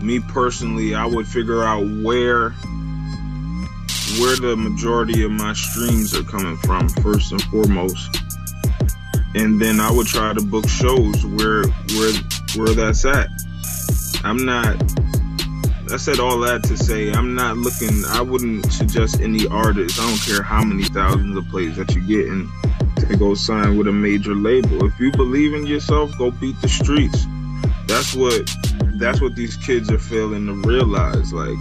[0.02, 2.50] me personally, I would figure out where
[4.18, 8.16] where the majority of my streams are coming from first and foremost,
[9.36, 12.12] and then I would try to book shows where where
[12.56, 13.28] where that's at.
[14.24, 14.76] I'm not.
[15.92, 18.04] I said all that to say I'm not looking.
[18.08, 20.00] I wouldn't suggest any artist.
[20.00, 22.50] I don't care how many thousands of plays that you're getting
[23.10, 24.86] to go sign with a major label.
[24.86, 27.26] If you believe in yourself, go beat the streets.
[27.86, 28.48] That's what
[28.98, 31.32] that's what these kids are failing to realize.
[31.32, 31.58] Like,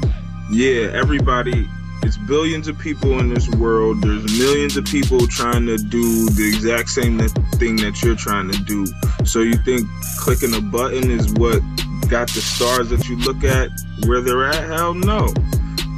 [0.51, 1.67] yeah, everybody
[2.01, 4.01] it's billions of people in this world.
[4.01, 7.19] There's millions of people trying to do the exact same
[7.59, 8.85] thing that you're trying to do.
[9.25, 11.62] So you think clicking a button is what
[12.07, 13.69] got the stars that you look at
[14.05, 14.63] where they're at?
[14.69, 15.33] Hell no.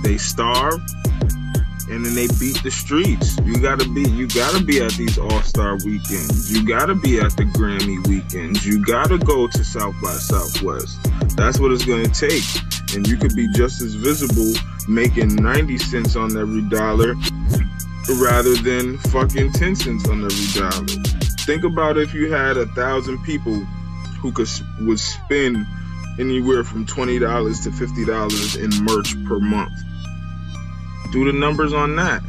[0.01, 0.81] They starve,
[1.91, 3.37] and then they beat the streets.
[3.43, 6.49] You gotta be you gotta be at these All Star weekends.
[6.51, 8.65] You gotta be at the Grammy weekends.
[8.65, 10.97] You gotta go to South by Southwest.
[11.35, 12.47] That's what it's gonna take.
[12.95, 14.53] And you could be just as visible
[14.87, 17.13] making 90 cents on every dollar
[18.19, 20.85] rather than fucking 10 cents on every dollar.
[21.45, 23.55] Think about if you had a thousand people
[24.21, 24.49] who could
[24.79, 25.67] would spend
[26.19, 29.73] anywhere from $20 to $50 in merch per month
[31.11, 32.21] do the numbers on that.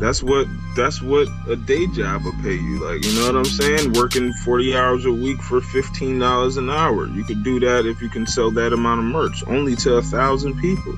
[0.00, 2.84] That's what that's what a day job will pay you.
[2.84, 3.92] Like, you know what I'm saying?
[3.92, 7.06] Working 40 hours a week for $15 an hour.
[7.06, 10.02] You could do that if you can sell that amount of merch, only to a
[10.02, 10.96] thousand people.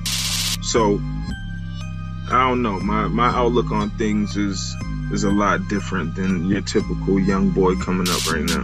[0.63, 0.99] So
[2.29, 2.79] I don't know.
[2.79, 4.75] My my outlook on things is
[5.11, 8.63] is a lot different than your typical young boy coming up right now.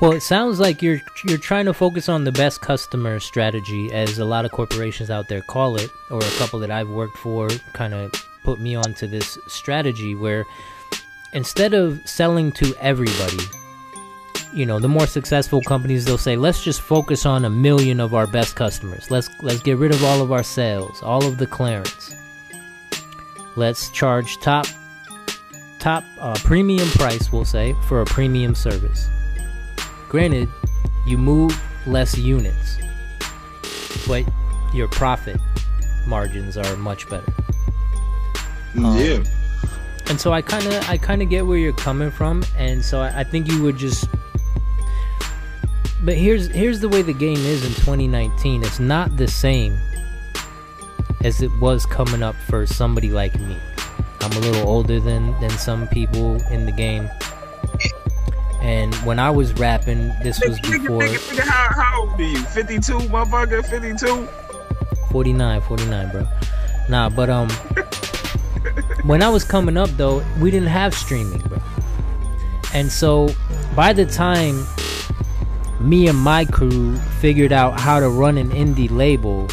[0.00, 4.18] Well, it sounds like you're you're trying to focus on the best customer strategy, as
[4.18, 7.48] a lot of corporations out there call it, or a couple that I've worked for
[7.72, 10.44] kind of put me onto this strategy where
[11.32, 13.38] instead of selling to everybody,
[14.52, 18.14] you know, the more successful companies they'll say, let's just focus on a million of
[18.14, 19.10] our best customers.
[19.12, 22.14] Let's let's get rid of all of our sales, all of the clearance.
[23.54, 24.66] Let's charge top
[25.78, 29.08] top uh, premium price, we'll say, for a premium service.
[30.08, 30.48] Granted,
[31.06, 32.78] you move less units,
[34.06, 34.24] but
[34.72, 35.40] your profit
[36.06, 37.32] margins are much better.
[38.76, 39.22] Um, yeah.
[40.08, 43.00] And so I kind of I kind of get where you're coming from, and so
[43.00, 44.08] I, I think you would just.
[46.02, 48.62] But here's here's the way the game is in 2019.
[48.62, 49.78] It's not the same
[51.22, 53.56] as it was coming up for somebody like me.
[54.20, 57.08] I'm a little older than than some people in the game.
[58.64, 61.04] And when I was rapping, this was before.
[61.04, 62.38] How, how old are you?
[62.38, 63.62] 52, motherfucker?
[63.62, 64.26] 52?
[65.12, 66.26] 49, 49, bro.
[66.88, 67.50] Nah, but um,
[69.04, 71.58] when I was coming up though, we didn't have streaming, bro.
[72.72, 73.28] And so
[73.76, 74.66] by the time
[75.78, 79.46] me and my crew figured out how to run an indie label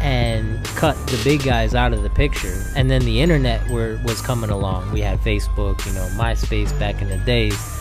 [0.00, 2.64] and cut the big guys out of the picture.
[2.74, 4.92] And then the internet were, was coming along.
[4.92, 7.77] We had Facebook, you know, MySpace back in the days,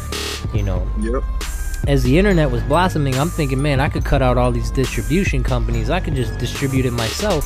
[0.53, 0.87] you know.
[0.99, 1.23] Yep.
[1.87, 5.43] As the internet was blossoming, I'm thinking, man, I could cut out all these distribution
[5.43, 5.89] companies.
[5.89, 7.45] I could just distribute it myself.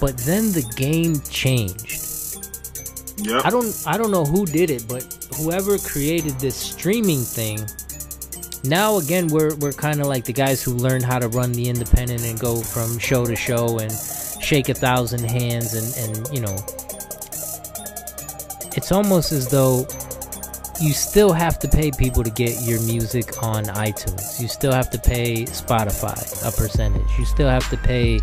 [0.00, 2.04] But then the game changed.
[3.18, 3.44] Yep.
[3.44, 5.02] I don't I don't know who did it, but
[5.36, 7.58] whoever created this streaming thing
[8.64, 11.68] now again we're we're kind of like the guys who learned how to run the
[11.68, 13.92] independent and go from show to show and
[14.42, 16.56] shake a thousand hands and and you know
[18.76, 19.86] it's almost as though
[20.80, 24.40] you still have to pay people to get your music on iTunes.
[24.40, 27.18] You still have to pay Spotify a percentage.
[27.18, 28.20] You still have to pay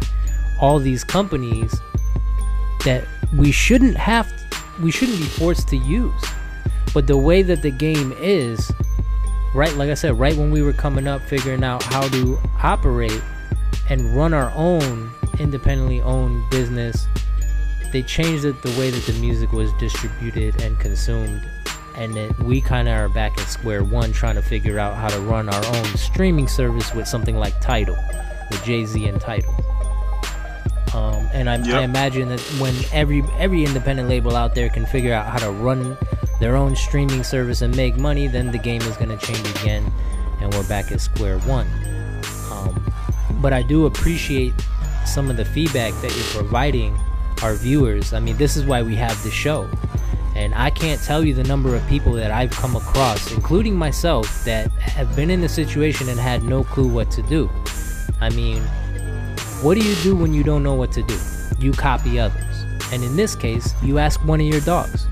[0.61, 1.75] all these companies
[2.85, 3.05] that
[3.37, 4.31] we shouldn't have
[4.81, 6.23] we shouldn't be forced to use.
[6.93, 8.71] But the way that the game is,
[9.53, 13.21] right like I said, right when we were coming up figuring out how to operate
[13.89, 17.07] and run our own independently owned business,
[17.91, 21.45] they changed it the way that the music was distributed and consumed.
[21.97, 25.07] And then we kind of are back at square one trying to figure out how
[25.07, 27.97] to run our own streaming service with something like Tidal,
[28.51, 29.53] with Jay Z and Tidal.
[30.93, 31.75] Um, and I, yep.
[31.75, 35.51] I, imagine that when every every independent label out there can figure out how to
[35.51, 35.97] run
[36.39, 39.91] their own streaming service and make money, then the game is going to change again,
[40.39, 41.67] and we're back at square one.
[42.51, 42.93] Um,
[43.41, 44.53] but I do appreciate
[45.05, 46.97] some of the feedback that you're providing
[47.43, 48.13] our viewers.
[48.13, 49.69] I mean, this is why we have the show.
[50.35, 54.43] And I can't tell you the number of people that I've come across, including myself,
[54.43, 57.49] that have been in the situation and had no clue what to do.
[58.19, 58.61] I mean,
[59.61, 61.17] what do you do when you don't know what to do?
[61.57, 62.43] You copy others.
[62.91, 65.07] And in this case, you ask one of your dogs.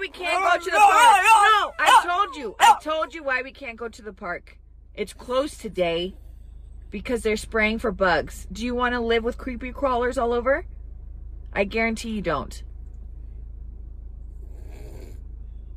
[0.00, 1.22] We can't go to the park.
[1.24, 2.56] No, I told you.
[2.58, 4.58] I told you why we can't go to the park.
[4.94, 6.16] It's closed today
[6.90, 8.46] because they're spraying for bugs.
[8.50, 10.66] Do you want to live with creepy crawlers all over?
[11.52, 12.62] I guarantee you don't.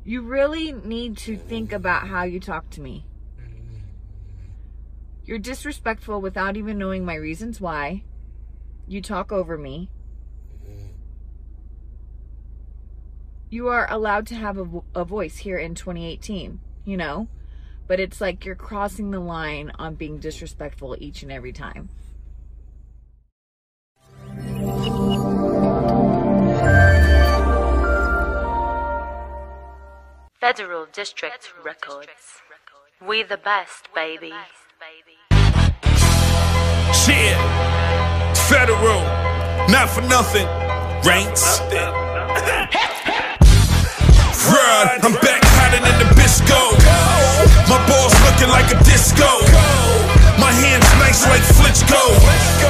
[0.04, 3.06] You really need to think about how you talk to me.
[5.24, 8.02] You're disrespectful without even knowing my reasons why.
[8.88, 9.88] You talk over me.
[13.52, 17.28] You are allowed to have a, a voice here in 2018, you know?
[17.86, 21.90] But it's like you're crossing the line on being disrespectful each and every time.
[30.40, 32.08] Federal District Records.
[33.06, 34.32] We the best, baby.
[37.04, 37.36] Shit.
[38.48, 39.02] Federal.
[39.68, 40.46] Not for nothing.
[41.06, 41.60] Ranks.
[44.42, 44.88] Run.
[45.06, 46.74] I'm back hotter than the Bisco.
[47.70, 49.28] My balls looking like a disco.
[50.34, 52.02] My hands nice like Klitschko.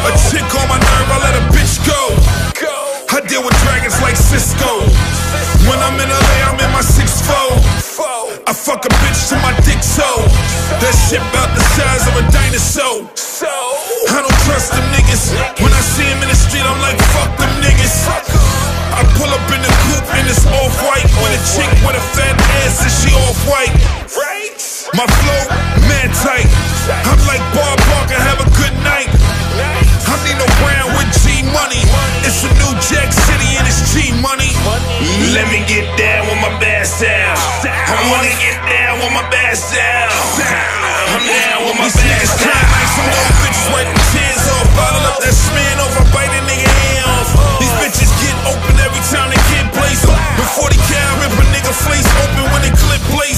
[0.05, 2.13] A chick on my nerve, I let a bitch go.
[3.09, 4.85] I deal with dragons like Cisco.
[5.65, 7.23] When I'm in LA, I'm in my 6
[8.03, 10.03] I fuck a bitch to my dick so.
[10.83, 13.07] That shit about the size of a dinosaur.
[14.11, 15.31] I don't trust them niggas.
[15.63, 17.95] When I see them in the street, I'm like, fuck them niggas.
[18.91, 21.07] I pull up in the coupe and it's off white.
[21.23, 22.35] With a chick with a fat
[22.67, 23.71] ass and she off white.
[24.99, 25.43] My flow,
[25.87, 26.51] mad tight.
[27.07, 29.09] I'm like Bob Barker, have a good night.
[30.11, 32.19] I need no brand with money, money.
[32.23, 34.53] It's a new Jack City and it's G money.
[35.35, 37.35] Let me get down with my bass down.
[37.67, 40.11] I wanna get down with my bass down.
[41.13, 42.55] I'm down with my bass down.
[42.55, 46.43] Like some old bitches wiping tears off, bottle up that smear off, I bite a
[46.47, 47.29] nigga hand off.
[47.59, 50.07] These bitches get open every time they get placed.
[50.07, 53.32] With 40 cal, rip a nigga face open when they clip plays.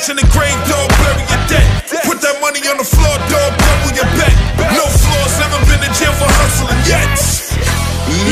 [0.00, 1.66] cash in the grave, dog, bury your debt.
[2.08, 4.32] Put that money on the floor, dog, double your bet.
[4.72, 7.12] No flaws, never been in jail for hustling yet.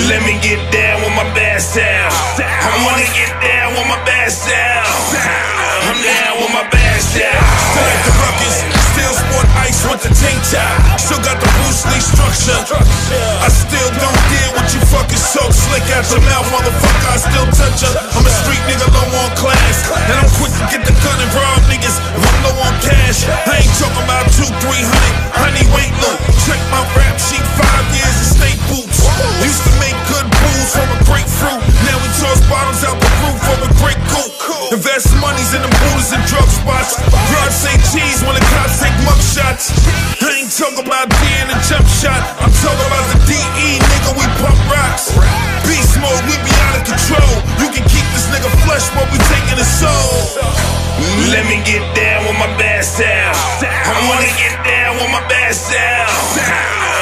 [0.08, 2.40] Let me get down with my bass sound.
[2.40, 4.88] I wanna get down with my bass sound.
[5.84, 7.44] I'm down with my bass down.
[7.76, 10.98] Select the ruckus still sport ice with the tank top.
[10.98, 12.58] Still got the Bruce Lee structure.
[13.38, 17.06] I still don't deal with you fucking so slick out your mouth, motherfucker.
[17.06, 17.94] I still touch her.
[18.18, 19.86] I'm a street nigga low on class.
[20.10, 23.22] And I'm quick to get the gun and rob niggas if I'm low on cash.
[23.46, 25.14] I ain't talking about two, three hundred.
[25.30, 26.18] Honey, wait, look.
[26.42, 28.98] Check my rap sheet, five years of state boots.
[29.46, 31.62] Used to make good booze from a grapefruit.
[31.86, 34.34] Now we toss bottles out the roof of a great goat.
[34.68, 36.20] Invest monies in the booze and
[40.78, 42.22] talking about D and jump shot.
[42.38, 44.10] I'm talking about the DE, nigga.
[44.14, 45.10] We pump rocks.
[45.66, 47.34] Beast mode, we be out of control.
[47.58, 50.38] You can keep this nigga flesh, but we taking his soul.
[51.34, 53.34] Let me get down with my bass down.
[53.34, 56.06] I wanna get down with my bass down.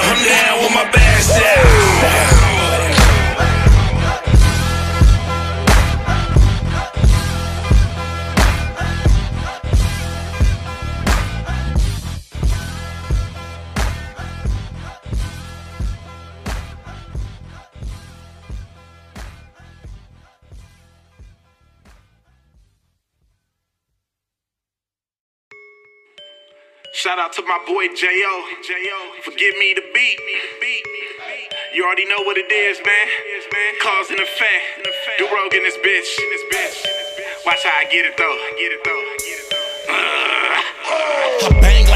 [0.08, 1.85] I'm down with my bass down.
[27.06, 28.34] Shout out to my boy J.O.
[28.66, 29.22] J.O.
[29.22, 30.18] Forgive me the beat.
[31.72, 33.06] You already know what it is, man.
[33.80, 34.88] Cause and effect.
[35.16, 36.02] Do rogue in this bitch.
[37.46, 38.36] Watch how I get it though.
[38.58, 39.04] Get it though.
[41.46, 41.95] I bang like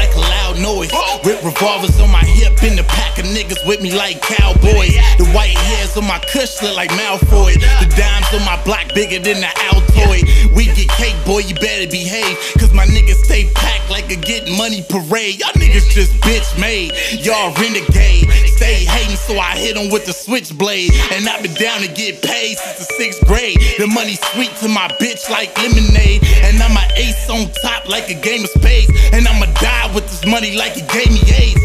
[0.51, 0.91] loud noise.
[1.23, 4.95] With revolvers on my hip and the pack of niggas with me like cowboys.
[5.17, 7.53] The white hairs on my cush look like Malfoy.
[7.79, 10.55] The dimes on my block bigger than the Altoid.
[10.55, 12.37] We get cake, boy, you better behave.
[12.59, 15.39] Cause my niggas stay packed like a get money parade.
[15.39, 16.91] Y'all niggas just bitch made.
[17.23, 18.27] Y'all renegade.
[18.61, 20.93] Stay hating, so I hit 'em with the switchblade.
[21.13, 23.57] And I've been down to get paid since the sixth grade.
[23.79, 26.21] The money sweet to my bitch like lemonade.
[26.45, 28.91] And I'm an ace on top like a game of spades.
[29.13, 31.59] And I'ma die with this money like he gave me AIDS.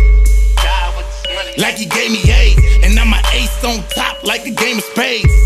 [1.59, 2.63] Like he gave me AIDS.
[2.83, 5.37] And I'm an ace on top like a game of spades.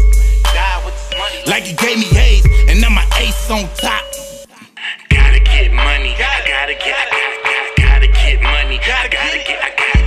[1.49, 2.47] Like he gave me AIDS.
[2.71, 4.05] And I'm an ace on top.
[5.11, 6.15] Gotta get money.
[6.15, 6.95] I gotta get.
[6.95, 8.79] I gotta, gotta, gotta get money.
[8.87, 9.19] Gotta get.
[9.19, 10.00] Gotta, gotta, gotta get money.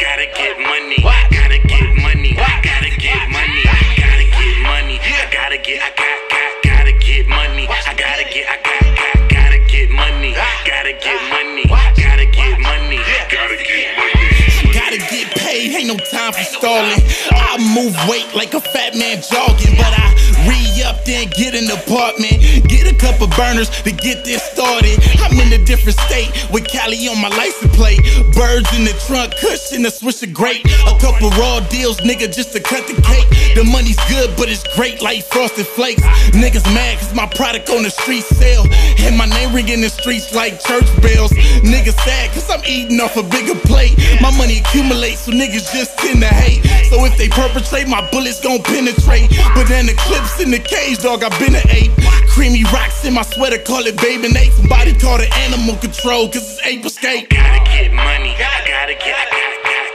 [0.00, 0.96] Gotta get money.
[0.96, 2.32] Gotta get money.
[2.32, 3.62] Gotta get money.
[4.00, 4.96] Gotta get money.
[4.96, 5.82] I gotta get.
[5.82, 7.68] I got, got, gotta get money.
[7.68, 8.48] I gotta get.
[8.48, 10.32] I got, got, gotta get money.
[10.64, 11.64] Gotta get money.
[11.68, 12.96] Gotta get money.
[13.28, 14.72] Gotta get money.
[14.72, 17.04] Gotta get paid, ain't no time for stalling.
[17.36, 20.16] I move weight like a fat man jogging, but I
[20.48, 22.42] re up then get an apartment.
[22.66, 24.98] Get a couple burners to get this started.
[25.22, 28.02] I'm in a different state with Cali on my license plate.
[28.34, 30.66] Birds in the trunk, cushion, a swisher great.
[30.90, 33.28] A couple raw deals, nigga, just to cut the cake.
[33.54, 36.02] The money's good, but it's great like frosted flakes.
[36.34, 38.66] Niggas mad cause my product on the street sale.
[39.06, 41.30] And my name ring in the streets like church bells.
[41.62, 43.94] Niggas sad cause I'm eating off a bigger plate.
[44.20, 46.66] My money accumulates, so niggas just tend to hate.
[46.90, 49.30] So if they perpetrate, my bullets gon' penetrate.
[49.54, 51.92] But then the clips in the cage, dog, I been an ape.
[52.28, 54.52] Creamy rocks in my sweater, call it baby Nate.
[54.52, 57.28] Somebody call it animal control, cause it's ape escape.
[57.28, 58.32] Gotta get money.
[58.38, 59.14] I gotta get.
[59.14, 59.26] I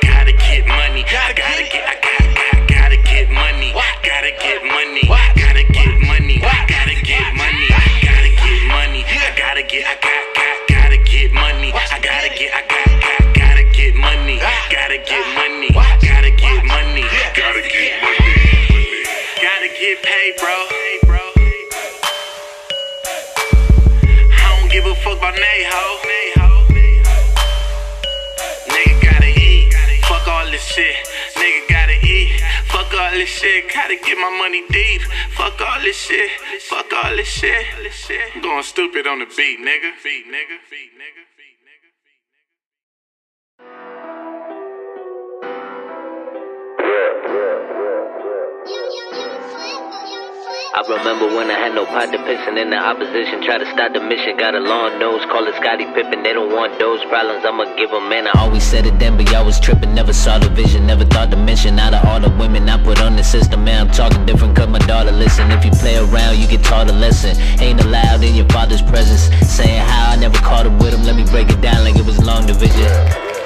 [0.04, 1.04] gotta, get money.
[1.06, 1.86] I gotta get.
[1.86, 3.72] I gotta, gotta, gotta get money.
[3.74, 5.04] Gotta get money.
[5.08, 6.38] Gotta get money.
[6.44, 9.02] Gotta get money.
[9.06, 9.86] I gotta get.
[9.88, 11.72] I got, got, gotta get money.
[11.74, 12.52] I gotta get.
[12.54, 14.38] I got, got, gotta get money.
[14.70, 15.70] Gotta get money.
[15.72, 17.04] Gotta get money.
[17.34, 18.36] Gotta get money.
[19.42, 20.65] Gotta get paid, bro.
[25.32, 26.62] Don't give a fuck about nay ho.
[28.68, 29.74] Nigga gotta eat.
[30.06, 30.96] Fuck all this shit.
[31.36, 32.42] Nigga gotta eat.
[32.68, 33.74] Fuck all this shit.
[33.74, 35.02] Gotta get my money deep.
[35.32, 36.30] Fuck all this shit.
[36.62, 37.66] Fuck all this shit.
[38.36, 39.92] I'm going stupid on the beat, nigga.
[40.04, 40.60] Beat, nigga.
[40.70, 41.26] Beat, nigga.
[41.38, 41.92] Beat, nigga.
[50.76, 53.42] I remember when I had no pot to pissing in the opposition.
[53.42, 54.36] Try to stop the mission.
[54.36, 56.22] Got a long nose, call it Scottie Pippen.
[56.22, 57.46] They don't want those problems.
[57.46, 58.28] I'ma give them, man.
[58.28, 59.96] I always said it then, but y'all was tripping.
[59.96, 61.80] Never saw the vision, never thought to mention.
[61.80, 64.58] Out of all the women I put on the system, man, I'm talking different.
[64.58, 65.50] Cause my daughter listen.
[65.50, 67.40] If you play around, you get taught a lesson.
[67.64, 69.32] Ain't allowed in your father's presence.
[69.48, 71.06] Saying how I never caught up with him.
[71.06, 72.92] Let me break it down like it was long division.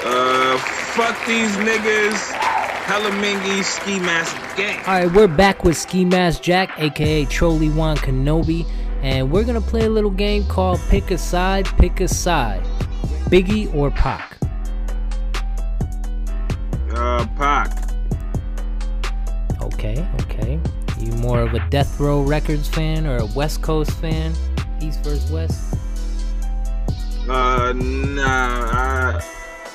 [0.01, 0.57] Uh,
[0.97, 2.68] fuck these niggas.
[2.89, 4.79] Ski Mask Gang.
[4.79, 8.65] Alright, we're back with Ski Mask Jack, aka Trolley Wan Kenobi,
[9.03, 12.63] and we're gonna play a little game called Pick a Side, Pick a Side.
[13.29, 14.37] Biggie or Pac?
[16.91, 17.91] Uh, Pac.
[19.61, 20.59] Okay, okay.
[20.99, 24.33] You more of a Death Row Records fan or a West Coast fan?
[24.81, 25.75] East versus West?
[27.29, 28.71] Uh, nah.
[28.71, 29.21] I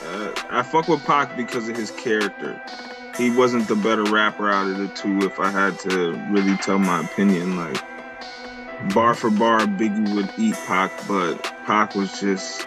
[0.05, 2.61] uh, I fuck with Pac because of his character.
[3.17, 5.19] He wasn't the better rapper out of the two.
[5.21, 7.81] If I had to really tell my opinion, like
[8.93, 12.67] bar for bar, Biggie would eat Pac, but Pac was just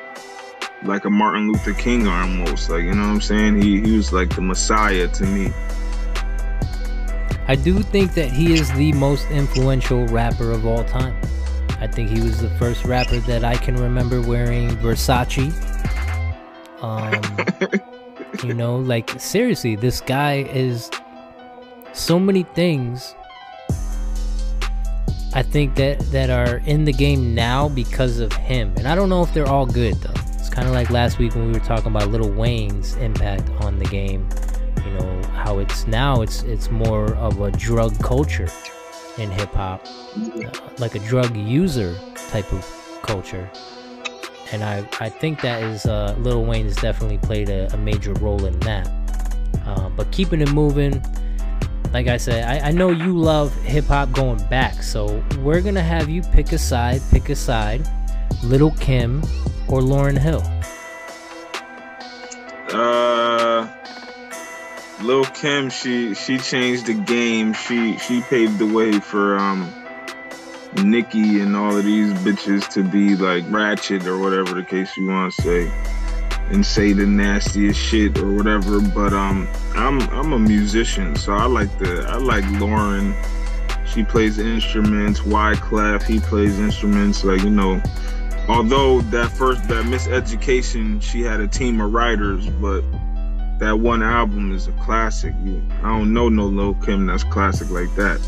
[0.83, 2.69] like a Martin Luther King almost.
[2.69, 3.61] Like you know what I'm saying?
[3.61, 5.51] He he was like the Messiah to me.
[7.49, 11.15] I do think that he is the most influential rapper of all time.
[11.79, 15.53] I think he was the first rapper that I can remember wearing Versace.
[16.81, 17.89] Um,
[18.43, 20.89] you know, like seriously, this guy is
[21.93, 23.15] so many things.
[25.33, 29.09] I think that that are in the game now because of him, and I don't
[29.09, 30.21] know if they're all good though.
[30.33, 33.77] It's kind of like last week when we were talking about Lil Wayne's impact on
[33.77, 34.27] the game
[34.87, 38.47] you know how it's now it's it's more of a drug culture
[39.17, 41.95] in hip hop uh, like a drug user
[42.29, 42.65] type of
[43.03, 43.49] culture
[44.51, 48.13] and I, I think that is uh, Lil Wayne has definitely played a, a major
[48.13, 48.89] role in that.
[49.65, 51.03] Uh, but keeping it moving,
[51.93, 55.83] like I said, I, I know you love hip hop going back, so we're gonna
[55.83, 57.87] have you pick a side, pick a side,
[58.43, 59.23] Little Kim
[59.67, 60.43] or Lauryn Hill.
[62.73, 63.67] Uh,
[65.01, 67.53] Lil Kim, she she changed the game.
[67.53, 69.71] She she paved the way for um
[70.83, 75.07] Nicki and all of these bitches to be like ratchet or whatever the case you
[75.07, 75.71] want to say,
[76.49, 78.79] and say the nastiest shit or whatever.
[78.81, 83.15] But um, I'm I'm a musician, so I like the I like Lauryn.
[83.85, 85.21] She plays instruments.
[85.21, 87.23] Wyclef, he plays instruments.
[87.23, 87.81] Like you know,
[88.47, 92.83] although that first that miseducation, she had a team of writers, but
[93.59, 95.33] that one album is a classic.
[95.81, 98.21] I don't know no Lil Kim that's classic like that.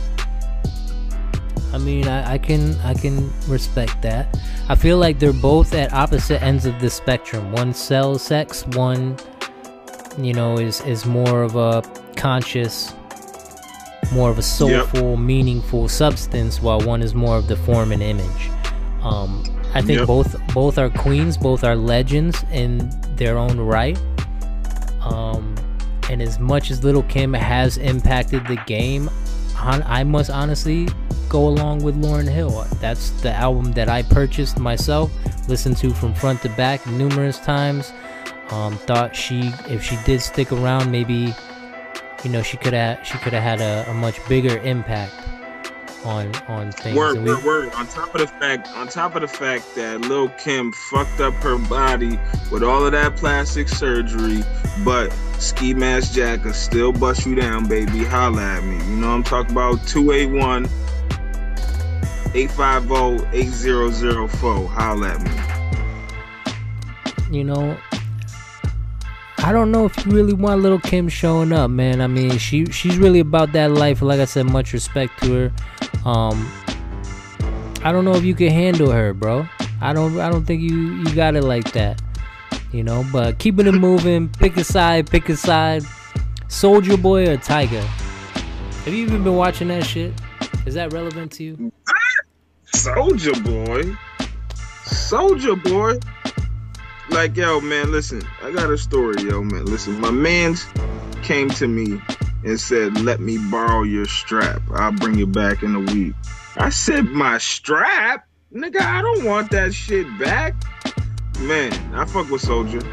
[1.72, 4.38] I mean, I, I can I can respect that.
[4.70, 7.52] I feel like they're both at opposite ends of the spectrum.
[7.52, 9.18] One sells sex, one,
[10.18, 11.84] you know, is is more of a
[12.16, 12.94] conscious,
[14.12, 15.20] more of a soulful, yep.
[15.20, 18.50] meaningful substance, while one is more of the form and image.
[19.04, 19.44] Um,
[19.74, 20.08] I think yep.
[20.08, 23.98] both both are queens, both are legends in their own right.
[25.02, 25.56] Um,
[26.10, 29.10] and as much as Little Kim has impacted the game,
[29.62, 30.88] I must honestly
[31.30, 32.66] go along with Lauryn Hill.
[32.82, 35.12] That's the album that I purchased myself,
[35.48, 37.94] listened to from front to back numerous times.
[38.50, 41.34] Um, thought she, if she did stick around, maybe,
[42.24, 45.14] you know, she could have she could have had a, a, much bigger impact
[46.04, 46.98] on on things.
[46.98, 47.74] Word, we, word, word.
[47.76, 51.36] On top of the fact, on top of the fact that Lil Kim fucked up
[51.36, 52.20] her body
[52.52, 54.44] with all of that plastic surgery,
[54.84, 58.04] but Ski Mask Jack will still bust you down, baby.
[58.04, 58.78] Holla at me.
[58.78, 60.68] You know I'm talking about 281
[62.34, 64.68] 850-8004.
[64.68, 65.30] Holla at me.
[67.38, 67.78] You know,
[69.40, 72.02] I don't know if you really want little Kim showing up, man.
[72.02, 74.02] I mean, she she's really about that life.
[74.02, 75.52] Like I said, much respect to her.
[76.06, 76.52] Um,
[77.84, 79.48] I don't know if you can handle her, bro.
[79.82, 82.02] I don't I don't think you you got it like that.
[82.72, 85.84] You know, but keeping it moving, pick a side, pick a side.
[86.48, 87.82] Soulja Boy or Tyga?
[88.84, 90.14] Have you even been watching that shit?
[90.70, 91.72] Is that relevant to you?
[92.76, 93.92] Soulja Boy.
[94.86, 95.98] Soulja Boy.
[97.10, 99.66] Like, yo, man, listen, I got a story, yo, man.
[99.66, 100.64] Listen, my man's
[101.24, 102.00] came to me
[102.46, 104.62] and said, let me borrow your strap.
[104.72, 106.14] I'll bring it back in a week.
[106.56, 108.28] I said, my strap?
[108.54, 110.54] Nigga, I don't want that shit back.
[111.40, 112.88] Man, I fuck with Soulja.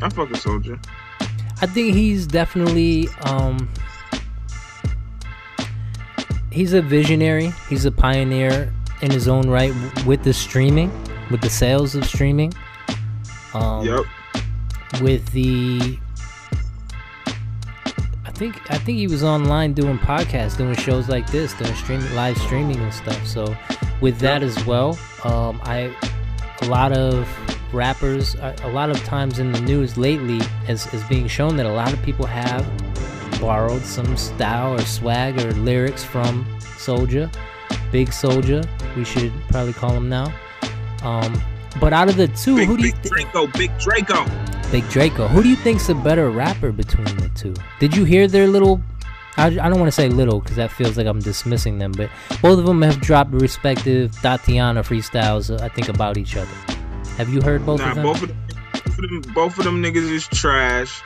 [0.00, 0.80] I fuck with Soulja.
[1.60, 3.68] I think he's definitely um
[6.56, 7.52] he's a visionary.
[7.68, 9.74] He's a pioneer in his own right
[10.06, 10.90] with the streaming,
[11.30, 12.54] with the sales of streaming.
[13.52, 14.04] Um, yep.
[15.02, 15.98] With the,
[18.24, 22.14] I think I think he was online doing podcasts, doing shows like this, doing streaming,
[22.14, 23.26] live streaming and stuff.
[23.26, 23.54] So,
[24.00, 24.50] with that yep.
[24.50, 25.94] as well, um, I
[26.62, 27.28] a lot of
[27.74, 31.72] rappers, a lot of times in the news lately, is is being shown that a
[31.72, 32.64] lot of people have
[33.40, 37.32] borrowed some style or swag or lyrics from Soulja,
[37.90, 38.66] Big Soulja.
[38.96, 40.32] we should probably call him now.
[41.02, 41.40] Um,
[41.80, 43.30] but out of the two, big, who do you think?
[43.32, 44.26] Draco, Big Draco.
[44.70, 45.28] Big Draco.
[45.28, 47.54] Who do you think's a better rapper between the two?
[47.80, 48.80] Did you hear their little?
[49.36, 52.10] I, I don't want to say little because that feels like I'm dismissing them, but
[52.40, 55.50] both of them have dropped respective Tatiana freestyles.
[55.50, 56.50] Uh, I think about each other.
[57.18, 58.04] Have you heard both nah, of them?
[58.04, 58.38] Both of them,
[58.72, 61.02] both of them, both of them niggas is trash.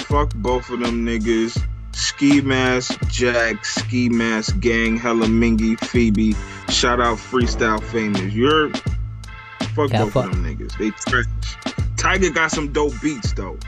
[0.00, 1.62] Fuck both of them niggas.
[1.92, 6.34] Ski Mask, Jack, Ski Mask, Gang, Hella Mingy, Phoebe.
[6.68, 8.32] Shout out Freestyle Famous.
[8.32, 8.70] You're
[9.74, 10.26] fuck both fuck.
[10.26, 10.76] of them niggas.
[10.78, 11.24] They trash.
[11.96, 13.58] Tyga got some dope beats though.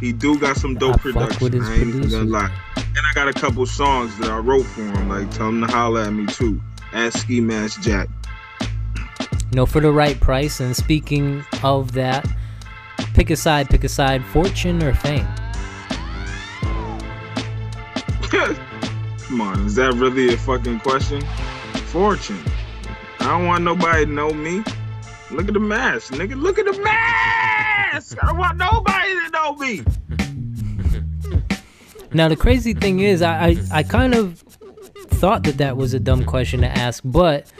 [0.00, 1.62] He do got some dope fuck production.
[1.62, 2.12] I ain't even producers.
[2.12, 2.52] gonna lie.
[2.76, 5.08] And I got a couple songs that I wrote for him.
[5.08, 6.60] Like tell him to holler at me too.
[6.92, 8.08] At Ski Mask Jack.
[9.52, 10.60] No, for the right price.
[10.60, 12.26] And speaking of that,
[13.14, 15.26] pick a side, pick a side, fortune or fame.
[18.34, 21.22] Come on, is that really a fucking question?
[21.86, 22.42] Fortune.
[23.20, 24.64] I don't want nobody to know me.
[25.30, 26.40] Look at the mask, nigga.
[26.40, 28.18] Look at the mask.
[28.22, 29.82] I don't want nobody to know me.
[32.12, 34.38] Now the crazy thing is, I, I I kind of
[35.08, 37.50] thought that that was a dumb question to ask, but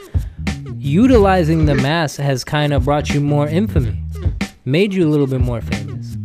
[0.77, 4.03] utilizing the mask has kind of brought you more infamy,
[4.65, 6.17] made you a little bit more famous.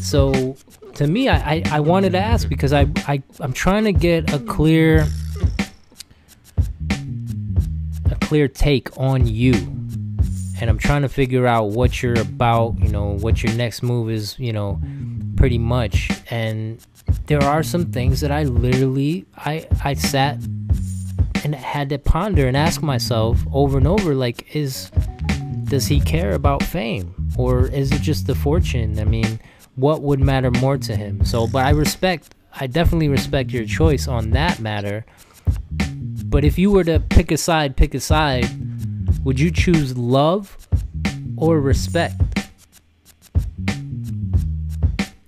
[0.00, 0.56] So
[0.96, 4.32] to me, I I, I wanted to ask because I I I'm trying to get
[4.32, 5.06] a clear
[8.10, 9.54] a clear take on you.
[10.60, 14.08] And I'm trying to figure out what you're about, you know, what your next move
[14.08, 14.80] is, you know,
[15.36, 16.10] pretty much.
[16.30, 16.84] And
[17.26, 20.38] there are some things that I literally I I sat
[21.42, 24.90] and had to ponder and ask myself over and over like is
[25.64, 28.98] does he care about fame or is it just the fortune?
[28.98, 29.40] I mean,
[29.76, 31.24] what would matter more to him?
[31.24, 35.04] So, but I respect I definitely respect your choice on that matter.
[36.26, 38.46] But if you were to pick a side, pick a side,
[39.24, 40.68] would you choose love
[41.36, 42.14] or respect?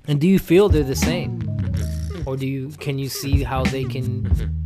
[0.09, 1.42] And do you feel they're the same?
[2.26, 4.66] Or do you can you see how they can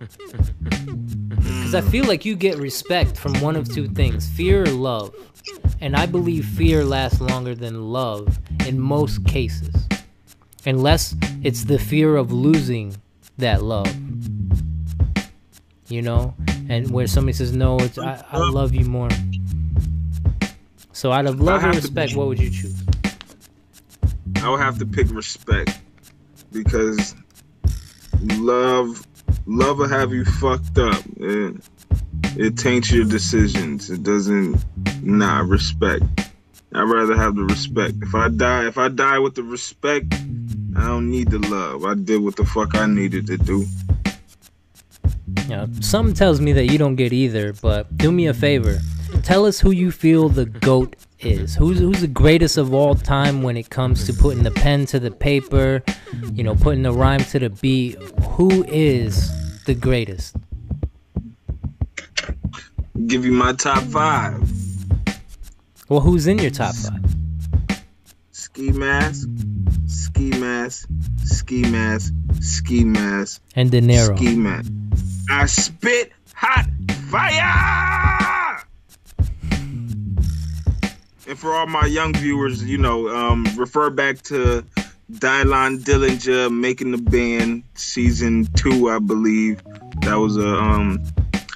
[0.00, 5.14] Cuz I feel like you get respect from one of two things, fear or love.
[5.80, 9.74] And I believe fear lasts longer than love in most cases.
[10.66, 12.96] Unless it's the fear of losing
[13.38, 13.94] that love.
[15.88, 16.34] You know?
[16.68, 19.08] And where somebody says no, it's I, I love you more.
[20.92, 22.76] So out of love or respect, what would you choose?
[24.36, 25.78] I would have to pick respect
[26.52, 27.14] because
[28.20, 29.06] love,
[29.46, 31.02] love will have you fucked up.
[31.16, 31.56] It,
[32.36, 33.90] it taints your decisions.
[33.90, 34.64] It doesn't.
[35.02, 36.04] Nah, respect.
[36.72, 37.94] I'd rather have the respect.
[38.02, 40.14] If I die, if I die with the respect,
[40.76, 41.84] I don't need the love.
[41.84, 43.66] I did what the fuck I needed to do.
[45.48, 48.78] Yeah, something tells me that you don't get either, but do me a favor.
[49.22, 51.54] Tell us who you feel the GOAT is.
[51.54, 54.98] Who's who's the greatest of all time when it comes to putting the pen to
[54.98, 55.82] the paper,
[56.32, 57.96] you know, putting the rhyme to the beat.
[58.36, 59.30] Who is
[59.66, 60.36] the greatest?
[63.06, 64.42] Give you my top five.
[65.88, 67.00] Well, who's in your top five?
[68.32, 69.28] Ski mask,
[69.86, 70.88] ski mask,
[71.24, 74.16] ski mask, ski mask, And De Niro.
[74.16, 74.70] ski mask.
[75.30, 76.66] I spit hot
[77.10, 78.39] fire.
[81.30, 84.64] And for all my young viewers, you know, um, refer back to
[85.12, 89.62] Dylan Dilinjah making the band season two, I believe.
[90.00, 91.00] That was a um,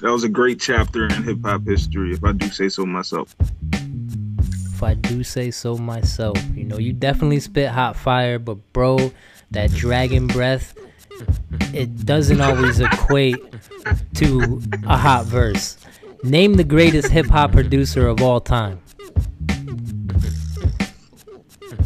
[0.01, 3.35] that was a great chapter in hip hop history, if I do say so myself.
[3.73, 9.11] If I do say so myself, you know, you definitely spit hot fire, but bro,
[9.51, 10.73] that dragon breath,
[11.73, 13.35] it doesn't always equate
[14.13, 15.77] to a hot verse.
[16.23, 18.79] Name the greatest hip hop producer of all time.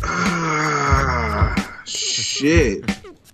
[0.04, 2.84] Ah, shit.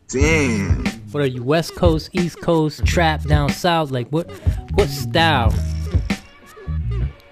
[0.07, 0.86] Damn.
[1.11, 3.91] What are you, West Coast, East Coast, trap down south?
[3.91, 4.30] Like what
[4.74, 5.53] what style?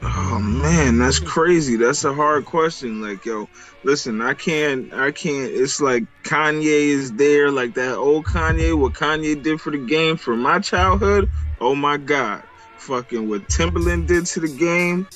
[0.02, 1.76] Oh man, that's crazy.
[1.76, 3.02] That's a hard question.
[3.02, 3.48] Like, yo,
[3.84, 8.94] listen, I can't I can't it's like Kanye is there, like that old Kanye, what
[8.94, 11.30] Kanye did for the game for my childhood.
[11.60, 12.44] Oh my god.
[12.78, 15.08] Fucking what Timbaland did to the game.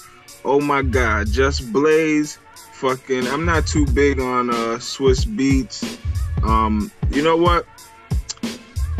[0.45, 1.27] Oh my god.
[1.27, 2.39] Just Blaze.
[2.77, 5.97] Fucking I'm not too big on uh Swizz Beatz.
[6.43, 7.65] Um, you know what?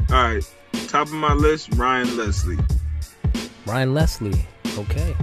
[0.10, 0.52] Alright.
[0.88, 2.58] Top of my list, Ryan Leslie.
[3.68, 4.48] Ryan Leslie.
[4.80, 5.16] Okay.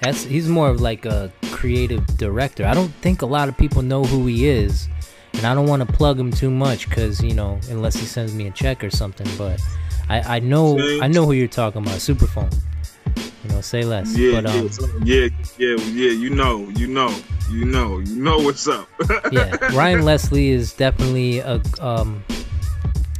[0.00, 2.66] That's he's more of like a creative director.
[2.66, 4.88] I don't think a lot of people know who he is.
[5.34, 8.34] And I don't want to plug him too much cuz you know, unless he sends
[8.34, 9.60] me a check or something, but
[10.08, 11.98] I I know I know who you're talking about.
[11.98, 12.52] Superphone.
[13.44, 14.16] You know, say less.
[14.16, 14.68] Yeah, but um
[15.04, 15.28] yeah,
[15.58, 16.10] yeah, yeah, yeah.
[16.10, 17.14] You know, you know,
[17.50, 18.88] you know, you know what's up.
[19.30, 22.24] yeah, Ryan Leslie is definitely a um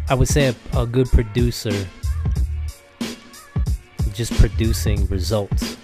[0.09, 1.72] I would say a, a good producer.
[4.12, 5.77] Just producing results,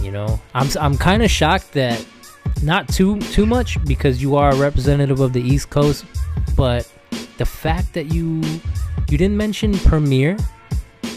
[0.00, 0.40] you know.
[0.54, 2.04] I'm I'm kind of shocked that
[2.62, 6.04] not too too much because you are a representative of the East Coast,
[6.56, 6.90] but
[7.38, 8.42] the fact that you
[9.10, 10.38] You didn't mention Premier,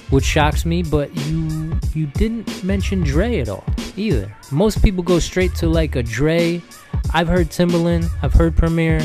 [0.10, 3.64] which shocks me, but you you didn't mention Dre at all
[3.98, 4.34] either.
[4.52, 6.62] Most people go straight to like a Dre.
[7.14, 9.02] I've heard Timbaland, I've heard Premier.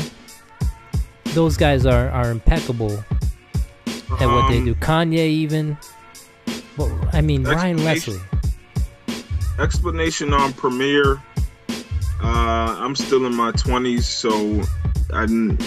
[1.33, 3.03] Those guys are are impeccable
[4.19, 4.75] at what they Um, do.
[4.75, 5.77] Kanye even.
[6.77, 7.83] Well, I mean Ryan.
[7.83, 8.19] Leslie.
[9.59, 11.21] explanation on Premier.
[12.23, 14.61] Uh, I'm still in my 20s, so
[15.13, 15.25] I,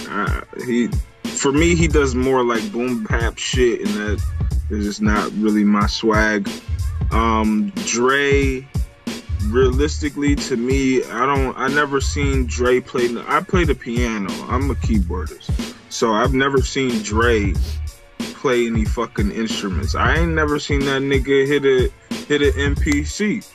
[0.09, 0.87] I he
[1.23, 4.23] for me he does more like boom bap shit, and that
[4.69, 6.49] is just not really my swag.
[7.11, 8.67] Um, Dre,
[9.47, 11.57] realistically, to me, I don't.
[11.57, 13.07] I never seen Dre play.
[13.27, 14.31] I play the piano.
[14.49, 17.53] I'm a keyboardist, so I've never seen Dre
[18.19, 19.95] play any fucking instruments.
[19.95, 21.91] I ain't never seen that nigga hit a
[22.27, 23.45] hit an MPC.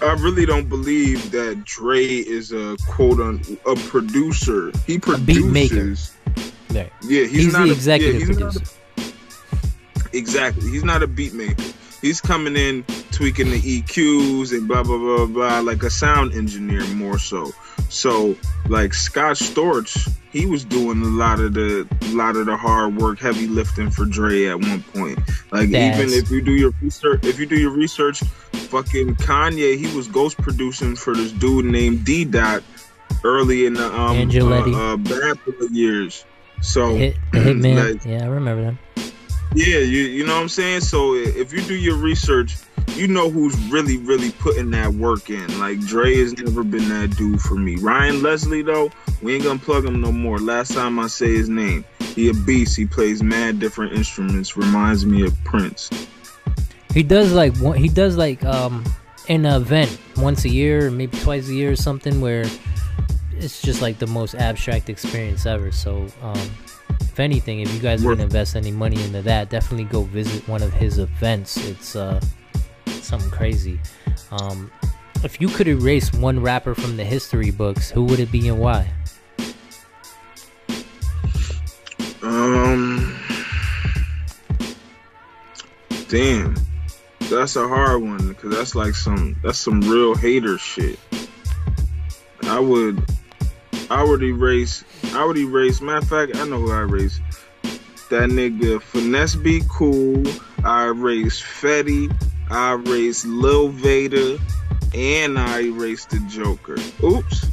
[0.00, 4.70] I really don't believe that Dre is a quote un a producer.
[4.86, 5.74] He beat maker.
[5.76, 6.14] produces.
[6.70, 6.92] Right.
[7.02, 8.76] Yeah, he's, He's, not the a- executive yeah, he's not producer.
[10.12, 10.70] a- exactly.
[10.70, 11.64] He's not a beat maker.
[12.00, 16.86] He's coming in tweaking the EQs and blah blah blah blah like a sound engineer
[16.94, 17.52] more so.
[17.88, 18.36] So
[18.68, 23.18] like Scott Storch, he was doing a lot of the lot of the hard work,
[23.18, 25.18] heavy lifting for Dre at one point.
[25.50, 29.76] Like That's- even if you do your research, if you do your research, fucking Kanye,
[29.78, 32.62] he was ghost producing for this dude named D Dot
[33.24, 35.38] early in the um uh, uh, Bad
[35.70, 36.24] years.
[36.60, 37.92] So Hit, the Hitman.
[37.94, 38.78] like, yeah, I remember them.
[39.54, 40.82] Yeah, you you know what I'm saying.
[40.82, 42.56] So if you do your research,
[42.94, 45.58] you know who's really really putting that work in.
[45.58, 47.76] Like Dre has never been that dude for me.
[47.76, 48.90] Ryan Leslie though,
[49.22, 50.38] we ain't gonna plug him no more.
[50.38, 51.84] Last time I say his name,
[52.14, 52.76] he a beast.
[52.76, 54.56] He plays mad different instruments.
[54.56, 55.90] Reminds me of Prince.
[56.92, 58.84] He does like he does like um
[59.28, 62.44] an event once a year, maybe twice a year or something where
[63.36, 65.70] it's just like the most abstract experience ever.
[65.70, 66.50] So um
[67.00, 70.02] if anything, if you guys are Worth- gonna invest any money into that, definitely go
[70.02, 71.56] visit one of his events.
[71.68, 72.20] It's uh
[72.86, 73.80] something crazy.
[74.30, 74.70] Um
[75.24, 78.58] if you could erase one rapper from the history books, who would it be and
[78.60, 78.88] why?
[82.22, 83.18] Um,
[86.08, 86.54] damn,
[87.30, 90.98] that's a hard one because that's like some that's some real hater shit.
[92.44, 93.04] I would,
[93.90, 95.80] I would erase, I would erase.
[95.80, 97.20] Matter of fact, I know who I erase.
[98.10, 100.22] That nigga finesse be cool.
[100.64, 102.14] I erase Fetty.
[102.50, 104.38] I erase Lil Vader,
[104.94, 106.76] and I erase the Joker.
[107.04, 107.46] Oops.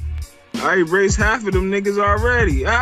[0.56, 2.66] I erased half of them niggas already.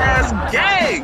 [0.00, 1.02] Ass gang.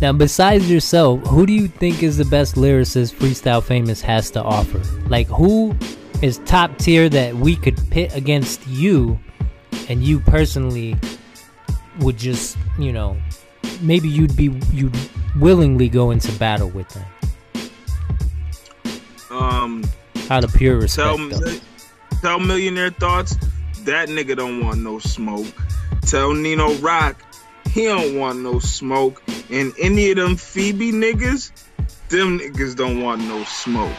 [0.00, 4.42] Now, besides yourself, who do you think is the best lyricist Freestyle Famous has to
[4.42, 4.80] offer?
[5.08, 5.76] Like, who
[6.22, 9.18] is top tier that we could pit against you,
[9.88, 10.96] and you personally
[12.00, 13.16] would just, you know,
[13.80, 14.96] maybe you'd be you'd
[15.36, 17.04] willingly go into battle with them
[19.30, 19.84] Um,
[20.30, 21.44] out of pure tell respect.
[21.44, 22.18] Though.
[22.20, 23.36] tell millionaire thoughts.
[23.84, 25.46] That nigga don't want no smoke.
[26.02, 27.22] Tell Nino Rock
[27.68, 29.22] he don't want no smoke.
[29.50, 31.52] And any of them Phoebe niggas,
[32.08, 33.94] them niggas don't want no smoke.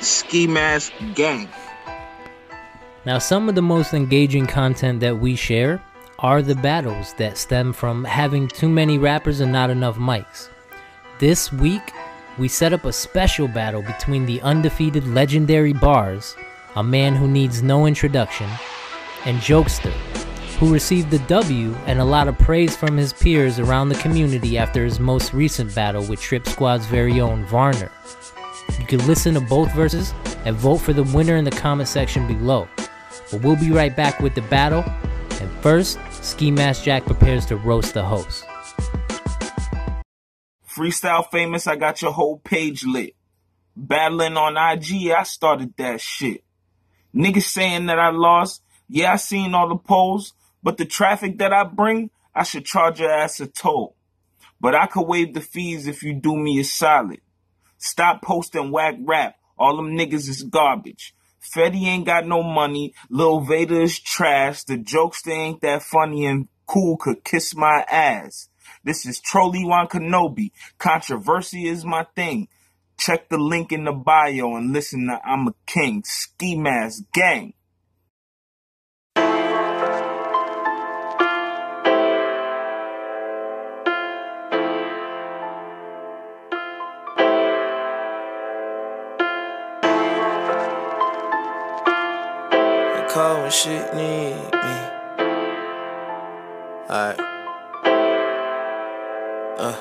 [0.00, 1.48] Ski mask gang.
[3.06, 5.82] Now, some of the most engaging content that we share
[6.18, 10.50] are the battles that stem from having too many rappers and not enough mics.
[11.18, 11.92] This week,
[12.38, 16.36] we set up a special battle between the undefeated legendary Bars,
[16.76, 18.50] a man who needs no introduction,
[19.24, 19.92] and Jokester,
[20.58, 24.58] who received the W and a lot of praise from his peers around the community
[24.58, 27.90] after his most recent battle with Trip Squad's very own Varner.
[28.78, 30.12] You can listen to both verses
[30.44, 32.68] and vote for the winner in the comment section below.
[33.30, 34.84] But we'll be right back with the battle.
[35.40, 38.44] And first, Ski Mask Jack prepares to roast the host.
[40.68, 43.14] Freestyle famous, I got your whole page lit.
[43.76, 46.44] Battling on IG, I started that shit.
[47.14, 51.52] Niggas saying that I lost, yeah, I seen all the polls, but the traffic that
[51.52, 53.96] I bring, I should charge your ass a toll.
[54.60, 57.20] But I could waive the fees if you do me a solid.
[57.78, 61.14] Stop posting whack rap, all them niggas is garbage.
[61.42, 66.26] Fetty ain't got no money, Lil Vader is trash, the jokes they ain't that funny
[66.26, 68.48] and cool could kiss my ass.
[68.84, 70.52] This is Trolley Wan Kenobi.
[70.78, 72.48] Controversy is my thing.
[72.98, 76.02] Check the link in the bio and listen to I'm a King.
[76.04, 77.54] Ski Mask Gang.
[93.50, 94.76] When shit need me.
[96.88, 97.18] Alright.
[99.58, 99.74] Uh,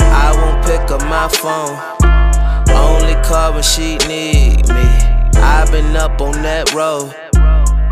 [0.00, 1.78] I won't pick up my phone.
[2.76, 4.84] Only call when she need me.
[5.40, 7.14] I've been up on that road.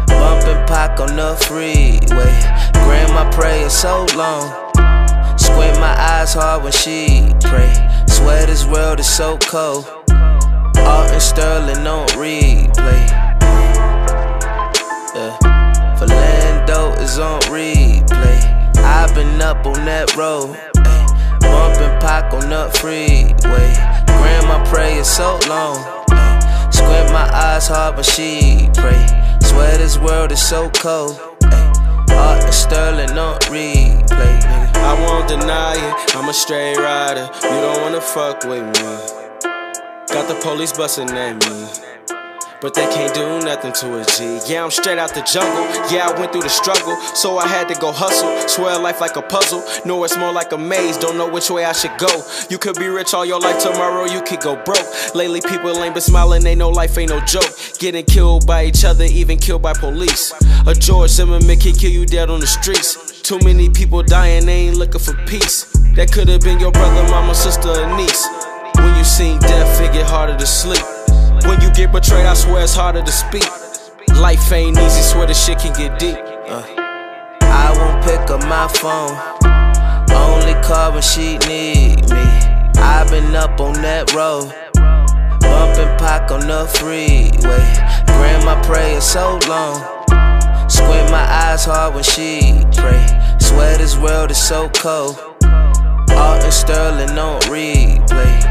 [0.09, 2.35] Bumping Pac on the freeway.
[2.85, 4.53] Grandma prayer so long.
[5.39, 7.73] Squint my eyes hard when she pray.
[8.09, 9.89] Swear this world is so cold.
[10.77, 13.28] Alton Sterling on replay.
[15.19, 15.97] Yeah.
[15.99, 18.39] Philando is on replay.
[18.77, 20.57] I've been up on that road.
[20.77, 21.07] Ay.
[21.41, 23.73] Bumping Pac on the freeway.
[24.07, 25.77] Grandma prayer so long.
[26.11, 26.71] Ay.
[26.71, 29.07] Squint my eyes hard when she pray.
[29.43, 31.19] Swear this world is so cold.
[32.11, 34.37] Alton Sterling on replay.
[34.77, 37.29] I won't deny it, I'm a straight rider.
[37.43, 38.95] You don't wanna fuck with me.
[40.15, 42.18] Got the police bustin' at me.
[42.61, 44.41] But they can't do nothing to a G.
[44.53, 45.63] Yeah, I'm straight out the jungle.
[45.95, 48.37] Yeah, I went through the struggle, so I had to go hustle.
[48.49, 49.63] Swear life like a puzzle.
[49.85, 50.99] Know it's more like a maze.
[50.99, 52.09] Don't know which way I should go.
[52.51, 55.15] You could be rich all your life, tomorrow you could go broke.
[55.15, 57.49] Lately, people ain't been smiling, they know life ain't no joke.
[57.79, 60.33] Getting killed by each other, even killed by police.
[60.67, 63.23] A George Zimmerman can kill you dead on the streets.
[63.23, 65.65] Too many people dying, they ain't looking for peace.
[65.95, 68.27] That could have been your brother, mama, sister, or niece.
[68.75, 70.98] When you seen death, it get harder to sleep.
[71.47, 73.45] When you get betrayed, I swear it's harder to speak.
[74.17, 76.19] Life ain't easy, swear the shit can get deep.
[76.49, 76.65] Uh.
[77.43, 79.15] I won't pick up my phone.
[80.11, 82.25] Only call when she need me.
[82.81, 84.53] I've been up on that road.
[85.41, 87.65] Bumping Pac on the freeway.
[88.07, 89.77] Grandma prayer so long.
[90.69, 93.07] Squint my eyes hard when she pray.
[93.41, 95.19] Swear this world is so cold.
[96.11, 98.43] Alton Sterling on replay.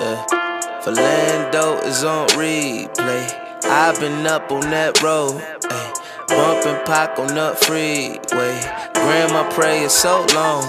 [0.00, 0.41] Yeah.
[0.82, 3.62] Philando is on replay.
[3.62, 5.40] I've been up on that road.
[5.70, 5.94] Ay.
[6.26, 8.58] Bumping Pac on the freeway.
[8.92, 10.64] Grandma prayer so long.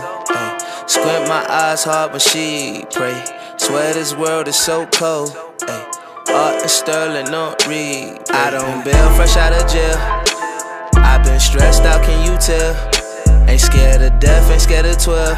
[0.88, 3.26] Squint my eyes hard when she pray.
[3.58, 5.36] Swear this world is so cold.
[5.64, 5.92] Ay.
[6.30, 8.22] Alton Sterling on replay.
[8.30, 9.98] I don't bail fresh out of jail.
[11.04, 13.50] I've been stressed out, can you tell?
[13.50, 15.36] Ain't scared of death, ain't scared of 12.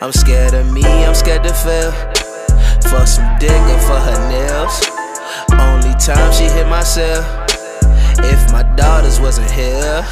[0.00, 2.21] I'm scared of me, I'm scared to fail.
[2.90, 4.82] For some digging for her nails.
[5.52, 7.24] Only time she hit myself.
[8.18, 10.06] If my daughters wasn't here,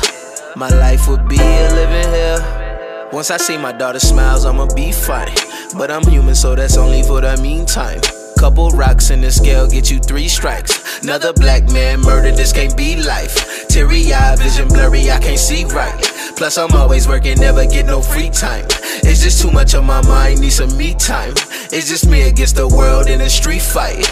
[0.57, 3.11] my life would be a living hell.
[3.13, 5.35] Once I see my daughter smiles, I'ma be fine.
[5.77, 8.01] But I'm human, so that's only for the meantime.
[8.41, 11.03] Couple rocks in the scale get you three strikes.
[11.03, 13.69] Another black man murdered, this can't be life.
[13.69, 16.03] Teary eye, vision blurry, I can't see right.
[16.37, 18.65] Plus, I'm always working, never get no free time.
[19.05, 21.35] It's just too much on my mind, need some me time.
[21.71, 24.11] It's just me against the world in a street fight.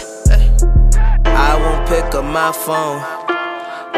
[1.25, 3.01] I won't pick up my phone,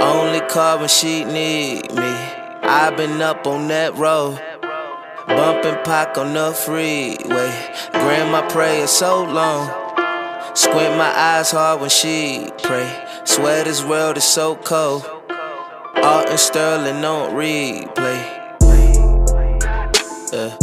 [0.01, 2.15] only call when she need me.
[2.63, 4.39] I've been up on that road.
[5.27, 7.51] Bumping Pac on the freeway.
[7.91, 9.80] Grandma prayer so long.
[10.53, 12.89] Squint my eyes hard when she pray.
[13.23, 15.09] Swear this world is so cold.
[15.95, 18.21] Alton Sterling on replay.
[20.33, 20.57] Yeah.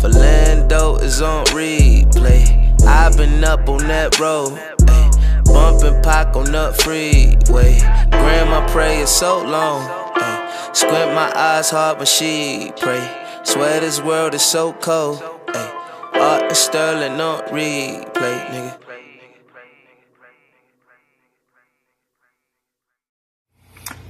[0.00, 2.74] Philando is on replay.
[2.86, 4.58] I've been up on that road.
[4.88, 5.10] ay.
[5.44, 7.78] Bumping Pac on the freeway.
[8.10, 9.82] Grandma pray is so long.
[10.16, 10.70] ay.
[10.72, 13.06] Squint my eyes hard when she pray.
[13.42, 15.22] Swear this world is so cold.
[15.48, 15.72] ay.
[16.14, 18.85] Alton Sterling on replay, nigga.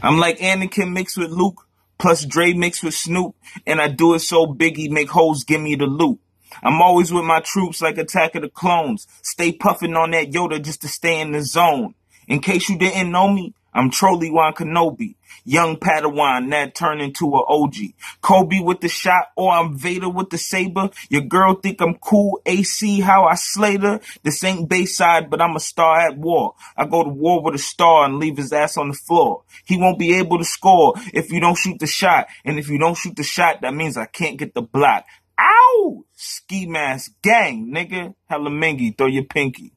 [0.03, 1.67] I'm like Anakin mixed with Luke,
[1.99, 3.35] plus Dre mixed with Snoop,
[3.67, 6.19] and I do it so Biggie make hoes give me the loot.
[6.63, 9.07] I'm always with my troops like Attack of the Clones.
[9.23, 11.95] Stay puffing on that Yoda just to stay in the zone.
[12.29, 15.17] In case you didn't know me, I'm Trolley Wan Kenobi.
[15.45, 17.75] Young Padawan that turned into a OG.
[18.23, 20.89] Kobe with the shot or I'm Vader with the saber.
[21.11, 22.41] Your girl think I'm cool.
[22.47, 24.01] AC how I slayed her.
[24.23, 26.55] This ain't Bayside, but I'm a star at war.
[26.75, 29.43] I go to war with a star and leave his ass on the floor.
[29.67, 32.29] He won't be able to score if you don't shoot the shot.
[32.47, 35.05] And if you don't shoot the shot, that means I can't get the block.
[35.39, 36.05] Ow!
[36.15, 38.15] Ski mask gang, nigga.
[38.25, 39.75] Hella mingy, throw your pinky.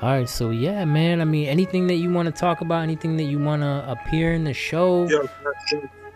[0.00, 1.20] All right, so yeah, man.
[1.20, 4.32] I mean, anything that you want to talk about, anything that you want to appear
[4.32, 5.28] in the show, Yo,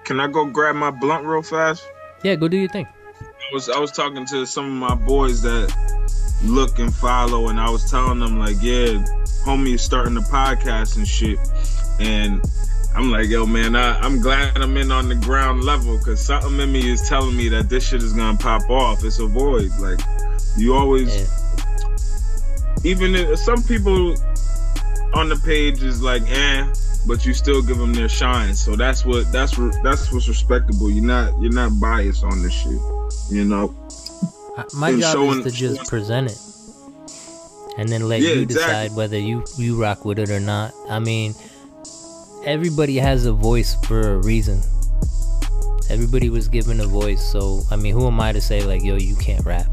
[0.05, 1.85] can I go grab my blunt real fast?
[2.23, 2.87] yeah, go do your thing.
[3.21, 5.75] I was I was talking to some of my boys that
[6.45, 9.05] look and follow, and I was telling them like, yeah,
[9.45, 11.39] homie is starting a podcast and shit,
[11.99, 12.41] and
[12.95, 16.61] I'm like, yo, man, I, I'm glad I'm in on the ground level because something
[16.61, 19.03] in me is telling me that this shit is gonna pop off.
[19.03, 19.71] It's a void.
[19.81, 19.99] Like,
[20.57, 21.27] you always, Yeah.
[22.85, 24.15] Even if some people
[25.15, 26.67] on the page is like, eh,
[27.07, 28.55] but you still give them their shine.
[28.55, 30.91] So that's what that's that's what's respectable.
[30.91, 32.79] You're not you're not biased on this shit.
[33.31, 33.75] You know.
[34.57, 36.39] Uh, My And job showing- is to just present it,
[37.79, 38.73] and then let Yeah, you exactly.
[38.89, 40.73] decide whether you you rock with it or not.
[40.91, 41.35] I mean,
[42.45, 44.61] everybody has a voice for a reason.
[45.91, 48.97] Everybody was given a voice, so I mean, who am I to say like, yo,
[48.97, 49.67] you can't rap?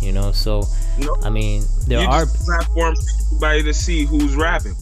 [0.00, 0.64] You know, so
[0.98, 1.16] No.
[1.22, 4.74] I mean, there you are platforms for everybody to see who's rapping.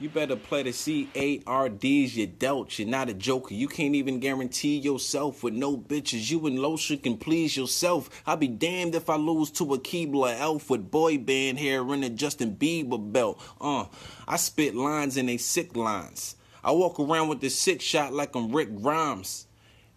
[0.00, 2.78] You better play the C-A-R-Ds you dealt.
[2.78, 3.52] You're not a joker.
[3.52, 6.30] You can't even guarantee yourself with no bitches.
[6.30, 8.08] You and Lotion can please yourself.
[8.24, 12.04] I'll be damned if I lose to a Keebler elf with boy band hair and
[12.04, 13.42] a Justin Bieber belt.
[13.60, 13.86] Uh,
[14.28, 16.36] I spit lines and they sick lines.
[16.62, 19.47] I walk around with the sick shot like I'm Rick Grimes.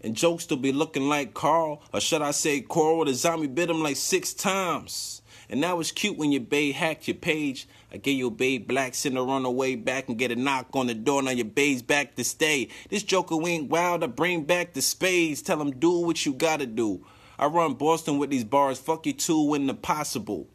[0.03, 3.05] And jokes to be looking like Carl, or should I say Coral?
[3.05, 5.21] The zombie bit him like six times.
[5.47, 7.67] And that was cute when your babe hacked your page.
[7.91, 10.67] I gave your babe black, send her on her way back and get a knock
[10.73, 11.21] on the door.
[11.21, 12.69] Now your babe's back to stay.
[12.89, 15.41] This joker ain't wild, I bring back the spades.
[15.41, 17.05] Tell him do what you gotta do.
[17.37, 20.47] I run Boston with these bars, fuck you too when the possible.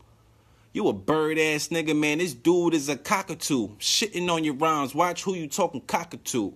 [0.72, 2.18] You a bird ass nigga, man.
[2.18, 3.76] This dude is a cockatoo.
[3.78, 4.94] Shitting on your rhymes.
[4.94, 6.52] Watch who you talking cockatoo.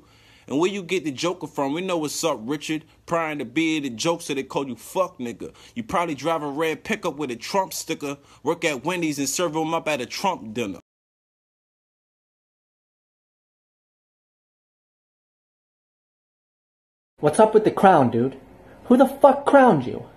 [0.50, 2.84] And where you get the joker from, we know what's up, Richard.
[3.06, 5.54] Prying to be the jokes that they call you fuck nigga.
[5.76, 9.52] You probably drive a red pickup with a Trump sticker, work at Wendy's and serve
[9.52, 10.80] them up at a Trump dinner.
[17.20, 18.36] What's up with the crown, dude?
[18.86, 20.09] Who the fuck crowned you?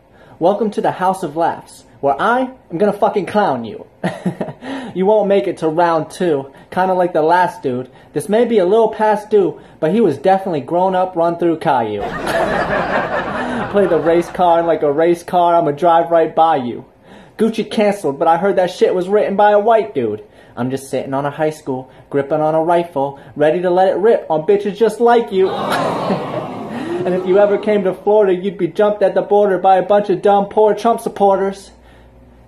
[0.43, 3.87] Welcome to the House of Laughs, where I am gonna fucking clown you.
[4.93, 7.89] you won't make it to round two, kinda like the last dude.
[8.11, 11.59] This may be a little past due, but he was definitely grown up run through
[11.59, 12.01] Caillou.
[13.71, 16.83] Play the race car like a race car, I'ma drive right by you.
[17.37, 20.25] Gucci canceled, but I heard that shit was written by a white dude.
[20.57, 23.95] I'm just sitting on a high school, gripping on a rifle, ready to let it
[23.95, 25.47] rip on bitches just like you.
[27.05, 29.83] And if you ever came to Florida, you'd be jumped at the border by a
[29.83, 31.71] bunch of dumb, poor Trump supporters.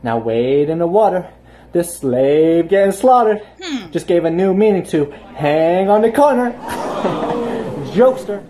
[0.02, 1.30] Now wade in the water.
[1.74, 3.46] This slave getting slaughtered
[3.92, 6.52] just gave a new meaning to hang on the corner.
[7.92, 8.46] Jokester.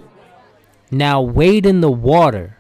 [0.92, 2.58] now wade in the water.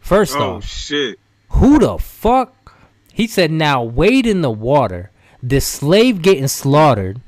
[0.00, 1.18] First Oh off, shit.
[1.50, 2.76] Who the fuck?
[3.12, 5.10] He said, now wade in the water.
[5.42, 7.20] This slave getting slaughtered.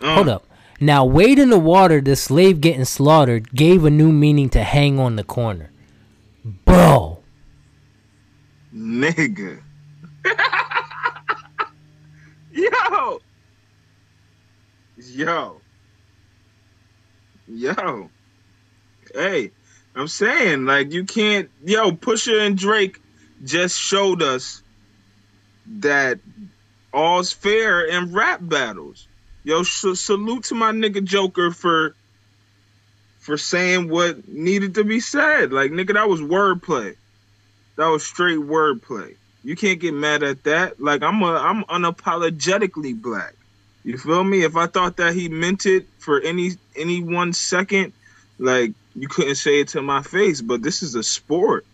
[0.00, 0.14] Uh.
[0.16, 0.43] Hold up.
[0.80, 2.00] Now wade in the water.
[2.00, 5.70] the slave getting slaughtered gave a new meaning to hang on the corner.
[6.64, 7.18] Bro.
[8.74, 9.60] Nigga.
[12.52, 13.20] Yo.
[14.96, 15.60] Yo.
[17.46, 18.10] Yo.
[19.14, 19.50] Hey,
[19.94, 21.50] I'm saying, like, you can't.
[21.64, 23.00] Yo, Pusha and Drake
[23.44, 24.62] just showed us
[25.66, 26.18] that
[26.92, 29.06] all's fair in rap battles.
[29.44, 31.94] Yo, sh- salute to my nigga Joker for
[33.20, 35.52] for saying what needed to be said.
[35.52, 36.96] Like, nigga, that was wordplay.
[37.76, 39.16] That was straight wordplay.
[39.42, 40.80] You can't get mad at that.
[40.80, 43.34] Like I'm a I'm unapologetically black.
[43.84, 44.42] You feel me?
[44.42, 47.92] If I thought that he meant it for any any one second,
[48.38, 50.40] like you couldn't say it to my face.
[50.40, 51.66] But this is a sport.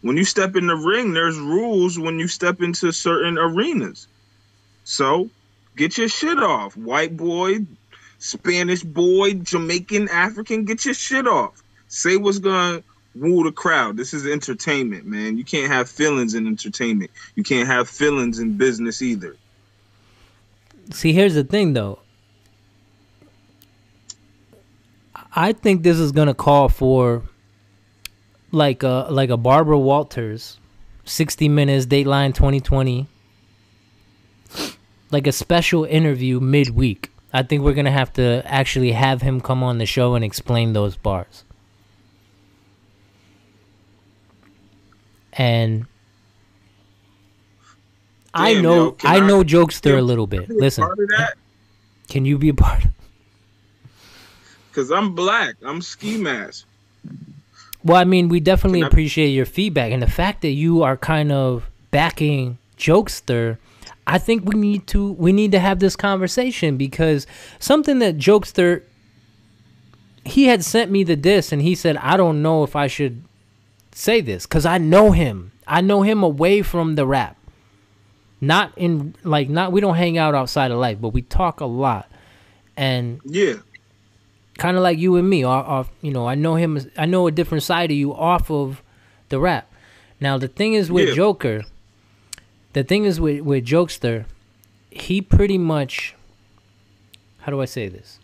[0.00, 4.06] When you step in the ring, there's rules when you step into certain arenas.
[4.84, 5.28] So
[5.78, 6.76] get your shit off.
[6.76, 7.60] White boy,
[8.18, 11.62] Spanish boy, Jamaican, African, get your shit off.
[11.86, 12.82] Say what's gonna
[13.14, 13.96] woo the crowd.
[13.96, 15.38] This is entertainment, man.
[15.38, 17.10] You can't have feelings in entertainment.
[17.36, 19.36] You can't have feelings in business either.
[20.90, 22.00] See, here's the thing, though.
[25.34, 27.22] I think this is gonna call for
[28.50, 30.58] like a like a Barbara Walters,
[31.04, 33.06] sixty minutes Dateline twenty twenty,
[35.10, 37.10] like a special interview midweek.
[37.32, 40.72] I think we're gonna have to actually have him come on the show and explain
[40.72, 41.44] those bars.
[45.32, 45.86] And
[48.34, 50.42] I know yo, I I- know jokester a little bit.
[50.42, 51.34] I be a Listen, part of that?
[52.08, 52.84] can you be a part?
[52.84, 52.90] Of-
[54.72, 55.56] Cause I'm black.
[55.62, 56.66] I'm ski mask.
[57.84, 60.96] Well, I mean, we definitely I- appreciate your feedback and the fact that you are
[60.96, 63.58] kind of backing Jokester.
[64.10, 67.26] I think we need to we need to have this conversation because
[67.58, 68.82] something that Jokester
[70.24, 73.22] he had sent me the disc and he said I don't know if I should
[73.92, 75.52] say this cuz I know him.
[75.66, 77.36] I know him away from the rap.
[78.40, 81.66] Not in like not we don't hang out outside of life, but we talk a
[81.66, 82.10] lot.
[82.76, 83.54] And Yeah.
[84.56, 87.26] kind of like you and me off, off you know i know him i know
[87.26, 88.82] a different side of you off of
[89.28, 89.70] the rap
[90.20, 91.14] now the thing is with Yeah.
[91.14, 91.62] joker
[92.72, 94.24] the thing is with with jokester
[94.90, 96.14] he pretty much
[97.48, 98.18] how do I say this?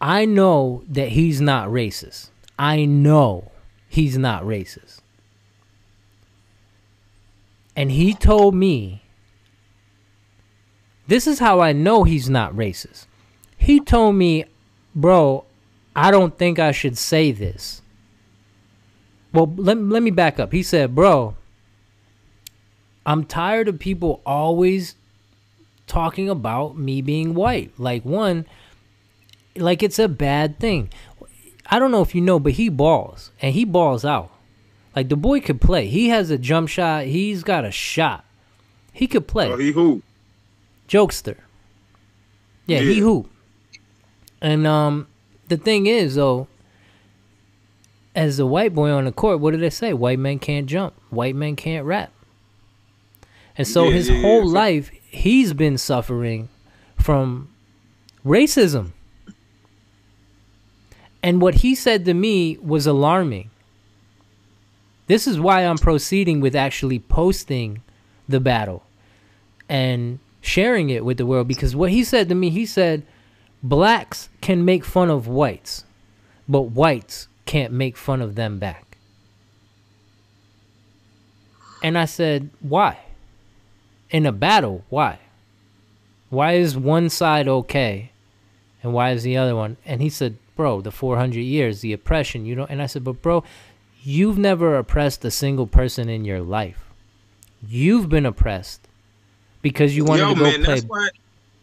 [0.00, 2.30] I know that he's not racist.
[2.58, 3.52] I know
[3.88, 4.98] he's not racist.
[7.76, 9.02] And he told me
[11.06, 13.06] this is how I know he's not racist.
[13.56, 14.46] He told me,
[14.92, 15.44] bro,
[15.94, 17.80] I don't think I should say this.
[19.32, 20.52] Well, let, let me back up.
[20.52, 21.36] He said, bro,
[23.06, 24.96] I'm tired of people always
[25.86, 27.70] talking about me being white.
[27.78, 28.46] Like, one,
[29.54, 30.90] like it's a bad thing.
[31.68, 34.30] I don't know if you know, but he balls and he balls out.
[34.94, 35.86] Like the boy could play.
[35.86, 37.04] He has a jump shot.
[37.04, 38.24] He's got a shot.
[38.92, 39.50] He could play.
[39.52, 40.02] Oh, he who?
[40.88, 41.36] Jokester.
[42.66, 42.90] Yeah, Yeah.
[42.92, 43.28] he who.
[44.40, 45.06] And um
[45.48, 46.48] the thing is though,
[48.14, 49.92] as a white boy on the court, what did they say?
[49.92, 50.94] White men can't jump.
[51.10, 52.10] White men can't rap.
[53.58, 56.48] And so Yeah, his yeah, whole life he's been suffering
[56.96, 57.48] from
[58.24, 58.92] racism.
[61.22, 63.50] And what he said to me was alarming.
[65.06, 67.82] This is why I'm proceeding with actually posting
[68.28, 68.82] the battle
[69.68, 73.04] and sharing it with the world because what he said to me, he said,
[73.62, 75.84] blacks can make fun of whites,
[76.48, 78.98] but whites can't make fun of them back.
[81.82, 82.98] And I said, why?
[84.10, 85.18] In a battle, why?
[86.30, 88.10] Why is one side okay
[88.82, 89.76] and why is the other one?
[89.84, 92.66] And he said, bro, the 400 years, the oppression, you know.
[92.68, 93.44] And I said, but bro,
[94.02, 96.84] you've never oppressed a single person in your life.
[97.66, 98.86] You've been oppressed
[99.62, 100.74] because you wanted Yo, to go man, play.
[100.74, 101.08] that's why.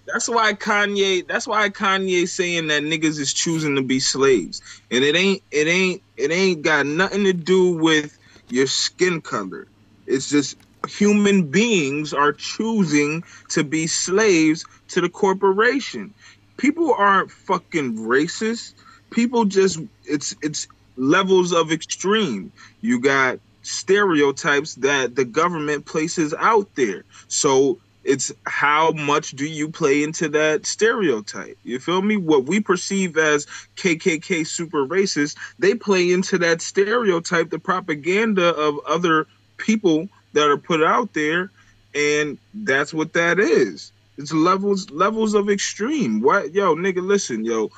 [0.06, 1.26] That's why Kanye.
[1.26, 5.42] That's why Kanye saying that niggas is choosing to be slaves, and it ain't.
[5.50, 6.02] It ain't.
[6.18, 8.18] It ain't got nothing to do with
[8.50, 9.66] your skin color.
[10.06, 10.58] It's just
[10.88, 16.14] human beings are choosing to be slaves to the corporation.
[16.58, 18.74] People aren't fucking racist.
[19.10, 19.80] People just.
[20.06, 20.36] It's.
[20.42, 22.52] It's levels of extreme.
[22.82, 27.04] You got stereotypes that the government places out there.
[27.28, 31.58] So it's how much do you play into that stereotype?
[31.64, 32.18] You feel me?
[32.18, 38.80] What we perceive as KKK super racist, they play into that stereotype, the propaganda of
[38.86, 39.26] other
[39.58, 41.52] people that are put out there,
[41.96, 43.92] and that's what that is.
[44.18, 46.22] It's levels levels of extreme.
[46.22, 47.72] What yo, nigga, listen, yo,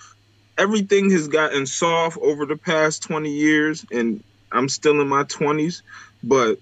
[0.58, 5.82] everything has gotten soft over the past 20 years, and I'm still in my 20s,
[6.24, 6.60] but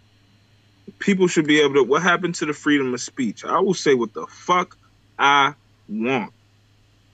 [1.00, 1.84] people should be able to.
[1.84, 3.46] What happened to the freedom of speech?
[3.46, 4.78] I will say what the fuck
[5.18, 5.54] I
[5.88, 6.34] want.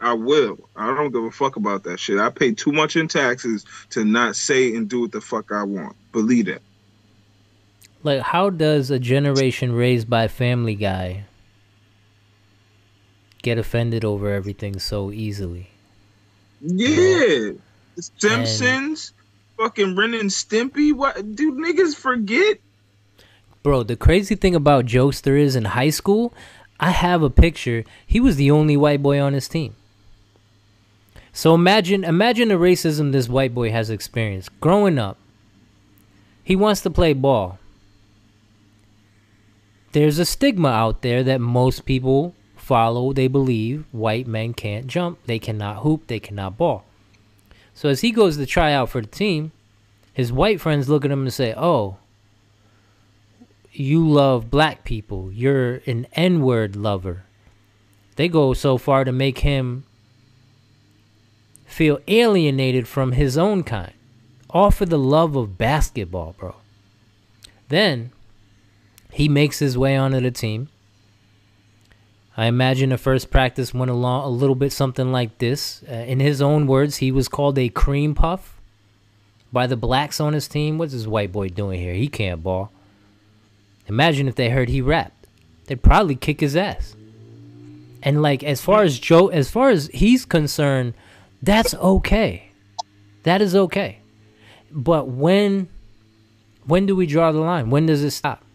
[0.02, 0.58] I will.
[0.76, 2.20] I don't give a fuck about that shit.
[2.20, 5.64] I pay too much in taxes to not say and do what the fuck I
[5.64, 5.98] want.
[6.14, 6.62] Believe that.
[8.02, 11.26] Like, how does a generation raised by Family Guy
[13.42, 15.70] get offended over everything so easily?
[16.62, 17.54] Yeah.
[17.96, 19.14] The Simpsons,
[19.58, 20.94] fucking Ren and Stimpy.
[20.94, 21.56] What, dude?
[21.56, 22.60] Niggas forget.
[23.64, 26.34] Bro, the crazy thing about Jokester is in high school,
[26.80, 27.84] I have a picture.
[28.08, 29.76] He was the only white boy on his team.
[31.34, 35.18] So imagine imagine the racism this white boy has experienced growing up.
[36.44, 37.60] He wants to play ball.
[39.92, 43.14] There's a stigma out there that most people follow.
[43.14, 46.86] They believe white men can't jump, they cannot hoop, they cannot ball.
[47.74, 49.52] So as he goes to try out for the team,
[50.14, 51.98] his white friends look at him and say, "Oh,
[53.72, 55.32] you love black people.
[55.32, 57.24] You're an N word lover.
[58.16, 59.86] They go so far to make him
[61.66, 63.94] feel alienated from his own kind,
[64.50, 66.56] all for the love of basketball, bro.
[67.70, 68.12] Then
[69.20, 70.70] he makes his way onto the team.
[72.38, 75.84] I imagine the first practice went along a little bit something like this.
[75.86, 78.62] Uh, in his own words, he was called a cream puff
[79.52, 80.78] by the blacks on his team.
[80.78, 81.94] What's this white boy doing here?
[81.94, 82.72] He can't ball.
[83.88, 85.28] Imagine if they heard he rapped.
[85.66, 86.96] They'd probably kick his ass.
[88.02, 90.94] And like as far as Joe as far as he's concerned,
[91.42, 92.54] that's okay.
[93.24, 94.00] That is okay.
[94.72, 95.68] But when
[96.66, 97.70] when do we draw the line?
[97.70, 98.46] When does it stop?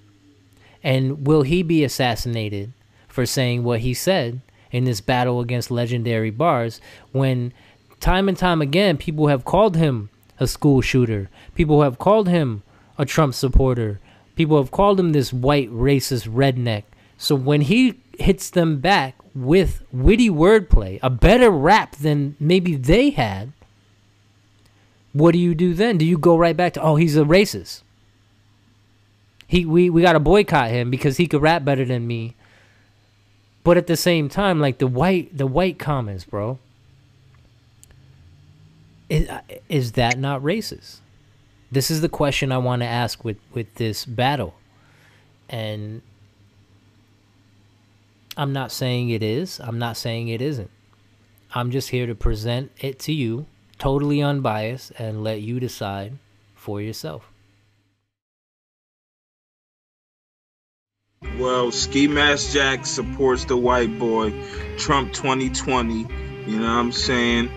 [0.84, 2.72] And will he be assassinated
[3.08, 4.40] for saying what he said
[4.70, 6.80] in this battle against legendary bars
[7.10, 7.52] when
[8.00, 11.30] time and time again people have called him a school shooter.
[11.54, 12.62] People have called him
[12.98, 14.00] a Trump supporter.
[14.36, 16.82] People have called him this white racist redneck.
[17.16, 23.10] So when he hits them back with witty wordplay, a better rap than maybe they
[23.10, 23.52] had,
[25.12, 25.96] what do you do then?
[25.96, 27.83] Do you go right back to, oh, he's a racist?
[29.46, 32.34] He we, we gotta boycott him because he could rap better than me.
[33.62, 36.58] But at the same time, like the white the white comments, bro.
[39.08, 40.98] Is, uh, is that not racist?
[41.70, 44.54] This is the question I want to ask with with this battle.
[45.48, 46.02] And
[48.36, 49.60] I'm not saying it is.
[49.60, 50.70] I'm not saying it isn't.
[51.54, 53.46] I'm just here to present it to you,
[53.78, 56.18] totally unbiased, and let you decide
[56.54, 57.30] for yourself.
[61.38, 64.32] Well, Ski Mask Jack supports the white boy,
[64.78, 66.06] Trump 2020.
[66.46, 67.50] You know what I'm saying?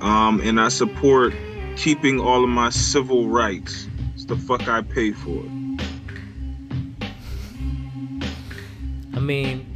[0.00, 1.34] Um, and I support
[1.76, 3.88] keeping all of my civil rights.
[4.14, 5.42] It's the fuck I pay for.
[9.14, 9.66] I mean,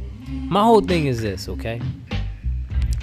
[0.49, 1.81] my whole thing is this, okay?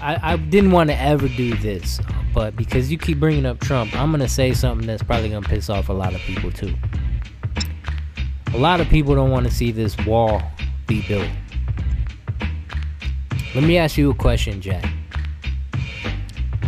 [0.01, 2.01] I, I didn't want to ever do this,
[2.35, 5.45] but because you keep bringing up Trump, I'm going to say something that's probably going
[5.45, 6.75] to piss off a lot of people too.
[8.55, 10.43] A lot of people don't want to see this wall
[10.87, 11.29] be built.
[13.55, 14.85] Let me ask you a question, Jack.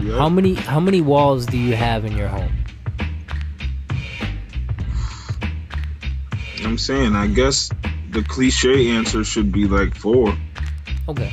[0.01, 0.19] Yep.
[0.19, 2.53] How many how many walls do you have in your home?
[6.65, 7.71] I'm saying, I guess
[8.11, 10.35] the cliche answer should be like four.
[11.07, 11.33] Okay.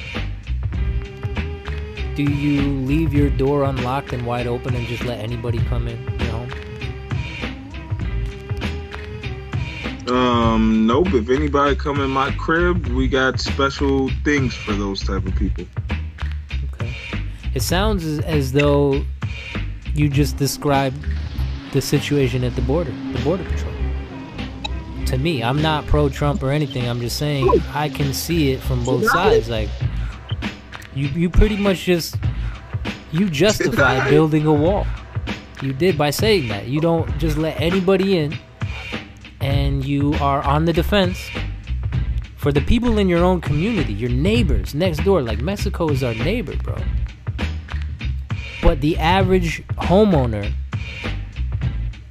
[2.16, 6.11] Do you leave your door unlocked and wide open and just let anybody come in
[10.12, 11.14] Um, nope.
[11.14, 15.66] If anybody come in my crib, we got special things for those type of people.
[16.74, 16.94] Okay.
[17.54, 19.06] It sounds as, as though
[19.94, 21.02] you just described
[21.72, 23.74] the situation at the border, the border patrol.
[25.06, 26.90] To me, I'm not pro Trump or anything.
[26.90, 29.50] I'm just saying I can see it from both sides.
[29.50, 29.70] Like
[30.94, 32.16] you you pretty much just
[33.14, 34.86] you justify building a wall.
[35.62, 36.68] You did by saying that.
[36.68, 38.38] You don't just let anybody in
[39.42, 41.30] and you are on the defense
[42.38, 45.22] for the people in your own community, your neighbors next door.
[45.22, 46.78] Like Mexico is our neighbor, bro.
[48.62, 50.52] But the average homeowner,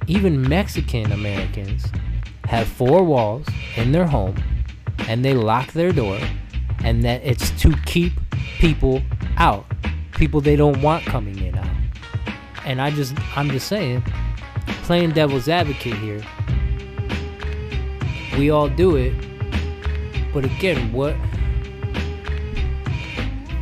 [0.07, 1.85] even Mexican Americans,
[2.45, 3.47] have four walls
[3.77, 4.35] in their home
[5.07, 6.19] and they lock their door
[6.83, 8.13] and that it's to keep
[8.59, 9.01] people
[9.37, 9.65] out.
[10.13, 11.67] People they don't want coming in out.
[12.65, 14.03] And I just I'm just saying,
[14.83, 16.21] playing devil's advocate here.
[18.41, 19.13] We all do it.
[20.33, 21.15] But again, what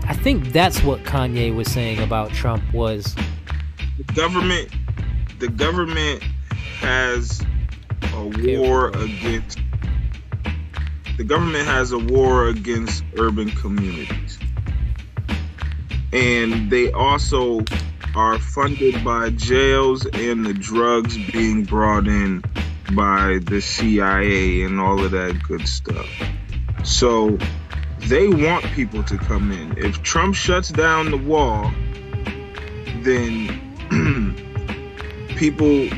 [0.08, 3.14] I think that's what Kanye was saying about Trump was
[3.98, 4.70] The government,
[5.40, 6.24] the government
[6.78, 7.42] has
[8.14, 9.60] a war against.
[11.18, 14.40] The government has a war against urban communities,
[16.14, 17.60] and they also
[18.16, 22.42] are funded by jails and the drugs being brought in
[22.96, 26.10] by the CIA and all of that good stuff.
[26.84, 27.38] So
[28.00, 29.78] they want people to come in.
[29.78, 31.72] If Trump shuts down the wall,
[33.04, 33.66] then
[35.38, 35.90] people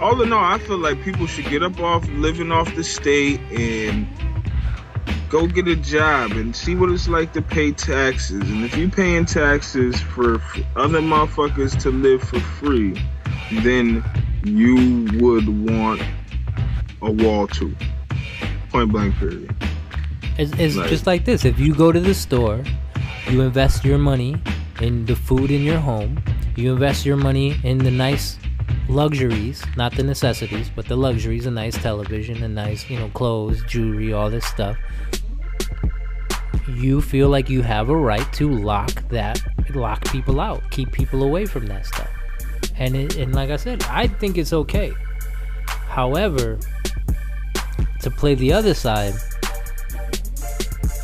[0.00, 3.40] all in all, I feel like people should get up off living off the state
[3.52, 4.08] and
[5.28, 8.42] go get a job and see what it's like to pay taxes.
[8.50, 10.34] And if you're paying taxes for
[10.76, 13.00] other motherfuckers to live for free,
[13.62, 14.04] then
[14.44, 16.02] you would want
[17.02, 17.74] a wall to.
[18.70, 19.54] Point blank period.
[20.38, 21.44] It's, it's Like- just like this.
[21.44, 22.62] If you go to the store,
[23.30, 24.36] you invest your money
[24.80, 26.22] in the food in your home.
[26.56, 28.38] You invest your money in the nice
[28.88, 33.62] luxuries, not the necessities, but the luxuries, a nice television, a nice, you know, clothes,
[33.68, 34.76] jewelry, all this stuff.
[36.68, 39.42] You feel like you have a right to lock that,
[39.74, 42.08] lock people out, keep people away from that stuff.
[42.76, 44.92] And it, and like I said, I think it's okay.
[45.88, 46.58] However,
[48.00, 49.14] to play the other side,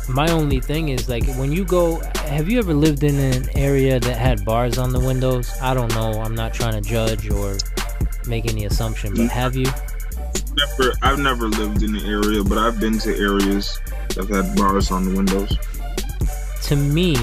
[0.09, 3.99] my only thing is like when you go have you ever lived in an area
[3.99, 7.57] that had bars on the windows i don't know i'm not trying to judge or
[8.25, 9.67] make any assumption but have you
[10.55, 13.79] Never, I've never lived in the area, but I've been to areas
[14.15, 15.57] that had bars on the windows.
[16.63, 17.15] to me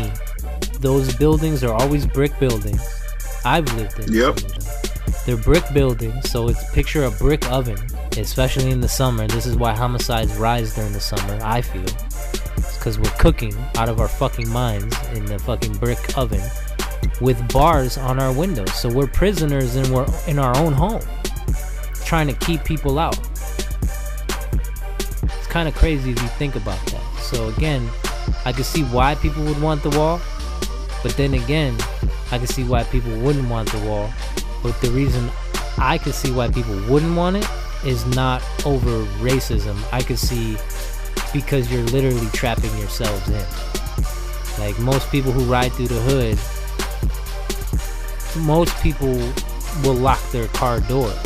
[0.80, 2.80] those buildings are always brick buildings
[3.46, 4.38] i've lived in Yep.
[4.40, 4.54] some of
[5.04, 5.14] them.
[5.26, 7.78] they're brick buildings so it's picture a brick oven
[8.18, 11.84] especially in the summer this is why homicides rise during the summer i feel
[12.78, 16.42] because we're cooking out of our fucking minds in the fucking brick oven
[17.20, 18.72] with bars on our windows.
[18.74, 21.00] So we're prisoners and we're in our own home
[22.04, 23.18] trying to keep people out.
[25.22, 27.02] It's kind of crazy if you think about that.
[27.20, 27.88] So again,
[28.44, 30.20] I can see why people would want the wall,
[31.06, 31.78] but then again,
[32.32, 34.12] I can see why people wouldn't want the wall.
[34.60, 35.30] But the reason
[35.78, 37.48] I could see why people wouldn't want it
[37.84, 39.80] is not over racism.
[39.92, 40.56] I could see
[41.32, 43.46] because you're literally trapping yourselves in.
[44.58, 46.36] Like most people who ride through the hood,
[48.44, 49.14] most people
[49.84, 51.16] will lock their car doors.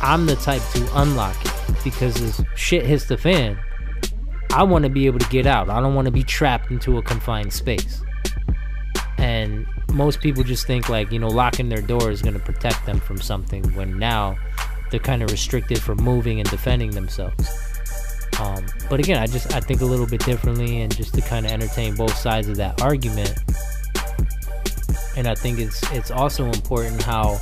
[0.00, 3.58] I'm the type to unlock it because as shit hits the fan,
[4.50, 5.68] I want to be able to get out.
[5.68, 8.00] I don't want to be trapped into a confined space.
[9.32, 12.84] And most people just think like, you know, locking their door is going to protect
[12.84, 14.36] them from something when now
[14.90, 17.48] they're kind of restricted from moving and defending themselves.
[18.38, 21.46] Um, but again, I just I think a little bit differently, and just to kind
[21.46, 23.34] of entertain both sides of that argument.
[25.16, 27.40] And I think it's it's also important how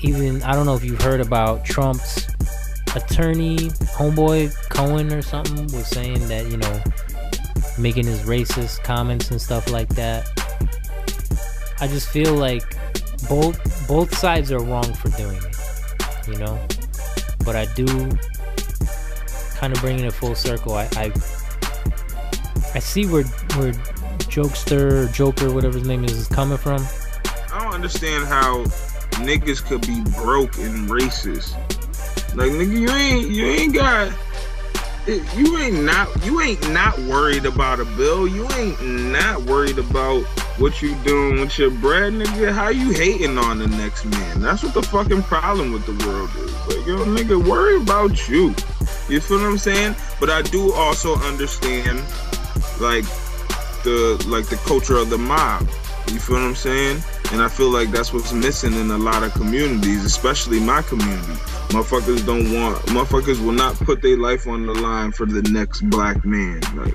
[0.00, 2.26] even I don't know if you've heard about Trump's
[2.96, 6.82] attorney, homeboy Cohen or something, was saying that you know
[7.78, 10.43] making his racist comments and stuff like that.
[11.80, 12.62] I just feel like
[13.28, 15.56] both both sides are wrong for doing it,
[16.28, 16.58] you know.
[17.44, 17.86] But I do
[19.56, 20.74] kind of bringing it a full circle.
[20.74, 21.12] I I,
[22.74, 23.24] I see where
[23.56, 23.72] where
[24.34, 26.84] jokester joker whatever his name is is coming from.
[27.52, 28.64] I don't understand how
[29.22, 31.54] niggas could be broke and racist.
[32.34, 34.12] Like nigga, you ain't you ain't got
[35.06, 38.26] you ain't not you ain't not worried about a bill.
[38.26, 40.22] You ain't not worried about
[40.58, 42.52] what you doing with your bread, nigga.
[42.52, 44.40] How you hating on the next man?
[44.40, 46.54] That's what the fucking problem with the world is.
[46.68, 48.54] Like, yo, nigga, worry about you.
[49.08, 49.94] You feel what I'm saying?
[50.20, 51.98] But I do also understand,
[52.80, 53.04] like,
[53.84, 55.68] the like the culture of the mob.
[56.08, 57.02] You feel what I'm saying?
[57.32, 61.32] And I feel like that's what's missing in a lot of communities, especially my community.
[61.68, 65.80] Motherfuckers don't want, motherfuckers will not put their life on the line for the next
[65.90, 66.60] black man.
[66.76, 66.94] Like,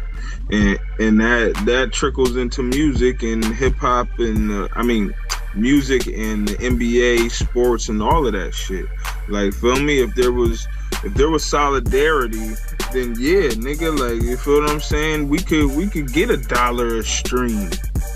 [0.51, 5.13] and and that that trickles into music and hip hop and uh, I mean,
[5.55, 8.85] music and the NBA, sports, and all of that shit.
[9.27, 9.99] Like, feel me?
[9.99, 10.67] If there was
[11.03, 12.55] if there was solidarity,
[12.91, 15.29] then yeah, nigga, like you feel what I'm saying?
[15.29, 17.69] We could we could get a dollar a stream.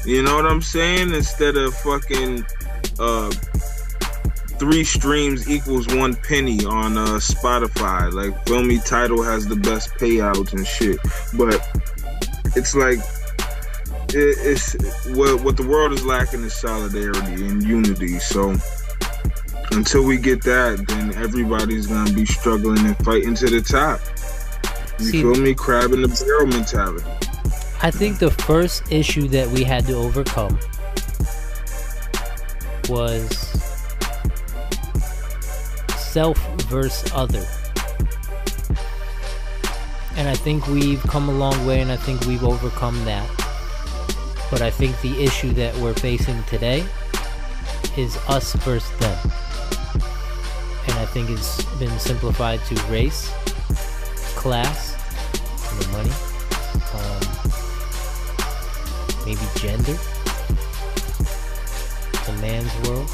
[0.05, 1.13] You know what I'm saying?
[1.13, 2.45] Instead of fucking
[2.99, 3.31] uh
[4.59, 8.11] three streams equals one penny on uh Spotify.
[8.11, 10.99] Like me Tidal has the best payouts and shit.
[11.33, 11.61] But
[12.55, 12.99] it's like
[14.09, 14.73] it, it's
[15.15, 18.19] what what the world is lacking is solidarity and unity.
[18.19, 18.55] So
[19.71, 23.99] until we get that, then everybody's gonna be struggling and fighting to the top.
[24.99, 25.53] You See- feel me?
[25.53, 27.03] Crab in the barrel mentality.
[27.83, 30.57] I think the first issue that we had to overcome
[32.87, 33.27] was
[35.97, 37.45] self versus other.
[40.15, 43.29] And I think we've come a long way and I think we've overcome that.
[44.49, 46.85] But I think the issue that we're facing today
[47.97, 49.19] is us versus them.
[50.87, 53.29] And I think it's been simplified to race,
[54.37, 54.95] class,
[55.81, 56.32] know, money,
[59.25, 59.97] maybe gender.
[62.27, 63.09] A man's world.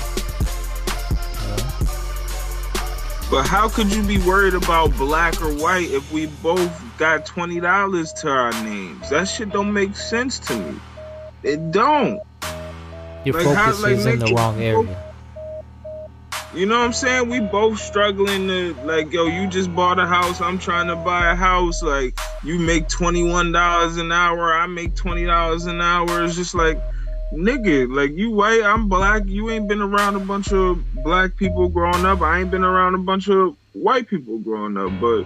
[3.31, 7.59] But how could you be worried about black or white if we both got twenty
[7.59, 9.09] dollars to our names?
[9.11, 10.79] That shit don't make sense to me.
[11.43, 12.19] It don't.
[13.25, 15.03] Your Like, how- focus like, is in the wrong area.
[16.55, 17.29] You know what I'm saying?
[17.29, 20.41] We both struggling to like, yo, you just bought a house.
[20.41, 21.83] I'm trying to buy a house.
[21.83, 24.53] Like, you make twenty one dollars an hour.
[24.53, 26.23] I make twenty dollars an hour.
[26.23, 26.79] It's just like,
[27.33, 29.23] nigga, like you white, I'm black.
[29.25, 32.21] You ain't been around a bunch of black people growing up.
[32.21, 34.91] I ain't been around a bunch of white people growing up.
[35.01, 35.25] But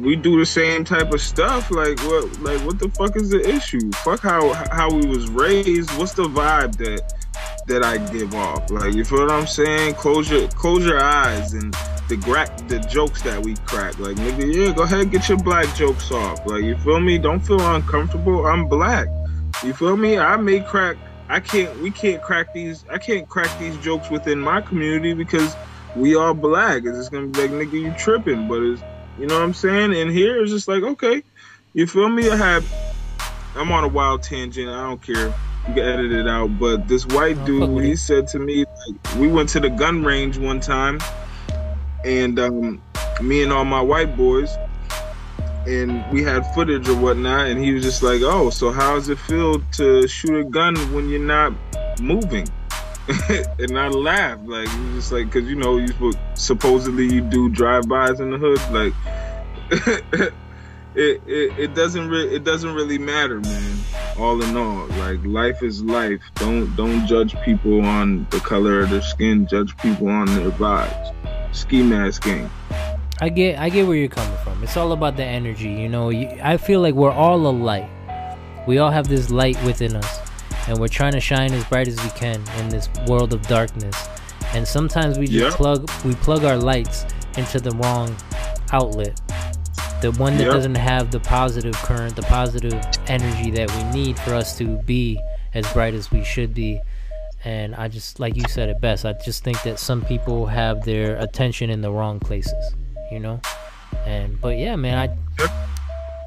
[0.00, 1.70] we do the same type of stuff.
[1.70, 2.40] Like what?
[2.40, 3.90] Like what the fuck is the issue?
[3.92, 5.90] Fuck how how we was raised.
[5.98, 7.14] What's the vibe that?
[7.68, 8.70] that I give off.
[8.70, 9.94] Like you feel what I'm saying?
[9.94, 11.74] Close your close your eyes and
[12.08, 13.98] the gra- the jokes that we crack.
[13.98, 16.44] Like nigga, yeah, go ahead get your black jokes off.
[16.46, 17.18] Like you feel me?
[17.18, 18.46] Don't feel uncomfortable.
[18.46, 19.08] I'm black.
[19.64, 20.18] You feel me?
[20.18, 20.96] I may crack.
[21.28, 21.78] I can't.
[21.80, 22.84] We can't crack these.
[22.90, 25.54] I can't crack these jokes within my community because
[25.94, 26.84] we all black.
[26.84, 28.48] It's just gonna be like nigga, you tripping.
[28.48, 28.82] But it's
[29.18, 29.94] you know what I'm saying.
[29.94, 31.22] And here it's just like okay,
[31.74, 32.30] you feel me?
[32.30, 32.66] I have.
[33.54, 34.68] I'm on a wild tangent.
[34.68, 35.34] I don't care.
[35.66, 36.58] You can edit it out.
[36.58, 40.38] But this white dude, he said to me, like, we went to the gun range
[40.38, 41.00] one time,
[42.04, 42.82] and um,
[43.20, 44.56] me and all my white boys,
[45.66, 49.08] and we had footage or whatnot, and he was just like, "Oh, so how does
[49.08, 51.52] it feel to shoot a gun when you're not
[52.00, 52.48] moving?"
[53.58, 57.48] and I laughed, like he was just like, because you know, you supposedly you do
[57.48, 60.32] drive-bys in the hood, like.
[60.94, 63.78] It, it, it doesn't it doesn't really matter, man.
[64.18, 66.20] All in all, like life is life.
[66.34, 69.46] Don't don't judge people on the color of their skin.
[69.46, 71.14] Judge people on their vibes.
[71.52, 72.50] Ski mask gang.
[73.20, 74.62] I get I get where you're coming from.
[74.62, 76.10] It's all about the energy, you know.
[76.10, 77.88] You, I feel like we're all a light.
[78.66, 80.18] We all have this light within us,
[80.68, 84.08] and we're trying to shine as bright as we can in this world of darkness.
[84.54, 85.56] And sometimes we just Yeah.
[85.56, 87.06] plug we plug our lights
[87.36, 88.14] into the wrong
[88.72, 89.20] outlet.
[90.00, 94.32] The one that doesn't have the positive current, the positive energy that we need for
[94.34, 95.18] us to be
[95.54, 96.80] as bright as we should be.
[97.44, 99.04] And I just like you said it best.
[99.04, 102.74] I just think that some people have their attention in the wrong places,
[103.12, 103.40] you know?
[104.06, 105.48] And but yeah, man, I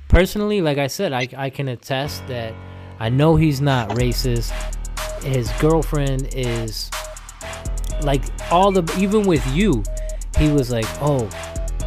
[0.07, 2.53] personally, like I said, I I can attest that
[2.99, 4.51] I know he's not racist.
[5.23, 6.89] His girlfriend is
[8.03, 9.83] like all the even with you,
[10.37, 11.29] he was like, oh,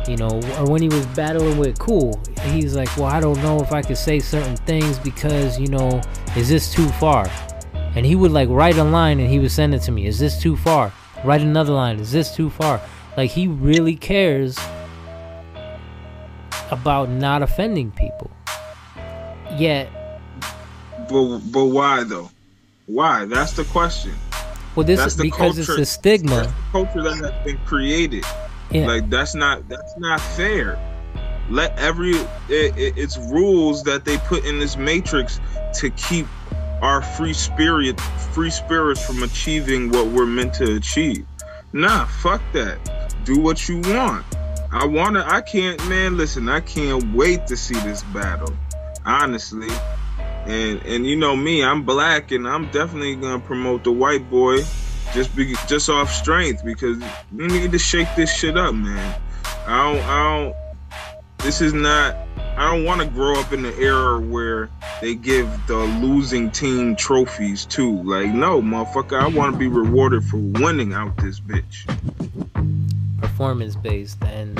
[0.06, 3.58] you know, or when he was battling with Cool, he's like, well, I don't know
[3.60, 6.02] if I could say certain things because you know,
[6.36, 7.26] is this too far?
[7.96, 10.06] And he would like write a line and he would send it to me.
[10.06, 10.92] Is this too far?
[11.24, 12.00] Write another line.
[12.00, 12.80] Is this too far?
[13.16, 14.58] Like he really cares
[16.70, 18.30] about not offending people.
[19.56, 19.88] Yet,
[21.08, 22.30] But but why though?
[22.86, 23.24] Why?
[23.26, 24.12] That's the question.
[24.74, 26.36] well, this That's is because it's culture- the stigma.
[26.36, 28.24] That's the culture that has been created.
[28.70, 28.86] Yeah.
[28.86, 30.78] Like that's not that's not fair.
[31.50, 32.12] Let every
[32.48, 35.40] it, it, it's rules that they put in this matrix
[35.74, 36.26] to keep
[36.84, 37.98] our free spirit
[38.34, 41.26] free spirits from achieving what we're meant to achieve.
[41.72, 42.78] Nah, fuck that.
[43.24, 44.22] Do what you want.
[44.70, 48.54] I wanna I can't man listen, I can't wait to see this battle.
[49.06, 49.70] Honestly.
[50.44, 54.58] And and you know me, I'm black and I'm definitely gonna promote the white boy
[55.14, 56.98] just be just off strength because
[57.32, 59.20] we need to shake this shit up, man.
[59.66, 60.56] I don't I don't
[61.38, 62.23] this is not
[62.56, 64.70] I don't want to grow up in the era where
[65.00, 68.02] they give the losing team trophies too.
[68.02, 71.84] Like, no, motherfucker, I want to be rewarded for winning out this bitch.
[73.20, 74.56] performance based and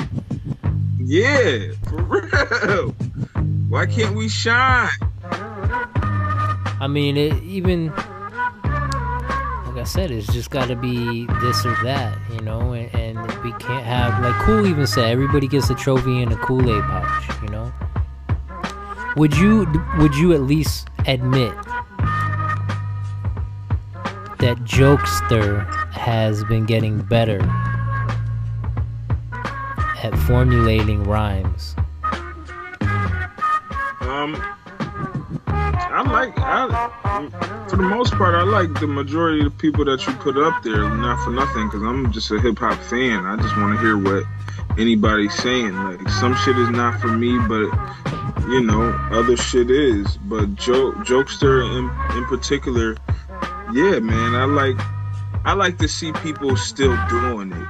[0.99, 2.91] Yeah, for real.
[3.69, 4.89] Why can't we shine?
[6.81, 12.17] I mean it even like I said it's just got to be this or that
[12.31, 16.21] you know and, and we can't have like cool even said everybody gets a trophy
[16.21, 17.71] in a Kool-Aid pouch you know
[19.15, 19.65] would you
[19.97, 21.53] would you at least admit
[24.39, 27.39] that jokester has been getting better
[30.03, 31.75] at formulating rhymes
[34.01, 34.35] Um,
[35.67, 40.05] I like I for the most part I like the majority of the people that
[40.05, 40.87] you put up there.
[40.89, 43.25] Not for nothing, because I'm just a hip hop fan.
[43.25, 44.23] I just want to hear what
[44.77, 45.75] anybody's saying.
[45.75, 47.69] Like some shit is not for me, but
[48.47, 50.17] you know other shit is.
[50.17, 52.95] But joke jokester in in particular,
[53.73, 54.77] yeah, man, I like
[55.45, 57.67] I like to see people still doing it.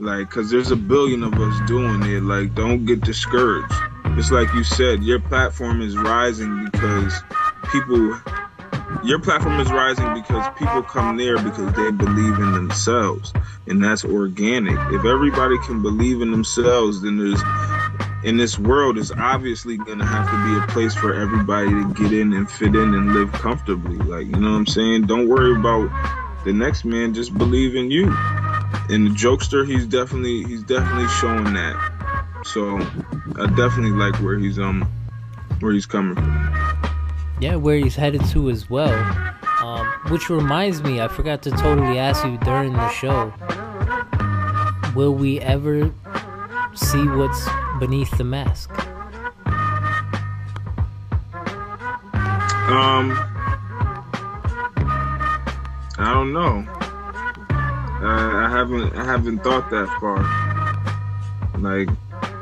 [0.00, 2.22] Like, cause there's a billion of us doing it.
[2.22, 3.72] Like, don't get discouraged.
[4.16, 7.14] It's like you said, your platform is rising because
[7.72, 8.18] people.
[9.04, 13.32] Your platform is rising because people come there because they believe in themselves,
[13.66, 14.78] and that's organic.
[14.92, 17.42] If everybody can believe in themselves, then there's
[18.24, 22.12] in this world is obviously gonna have to be a place for everybody to get
[22.12, 23.96] in and fit in and live comfortably.
[23.96, 25.02] Like, you know what I'm saying?
[25.06, 25.88] Don't worry about
[26.44, 28.06] the next man, just believe in you.
[28.90, 32.42] And the jokester, he's definitely he's definitely showing that.
[32.44, 32.78] So
[33.36, 34.90] I definitely like where he's um
[35.60, 36.67] where he's coming from.
[37.40, 38.92] Yeah, where he's headed to as well.
[39.62, 43.32] Um, which reminds me, I forgot to totally ask you during the show.
[44.94, 45.92] Will we ever
[46.74, 47.48] see what's
[47.78, 48.70] beneath the mask?
[52.68, 53.12] Um
[56.00, 56.64] I don't know.
[58.00, 60.20] Uh, I haven't I haven't thought that far.
[61.58, 61.88] Like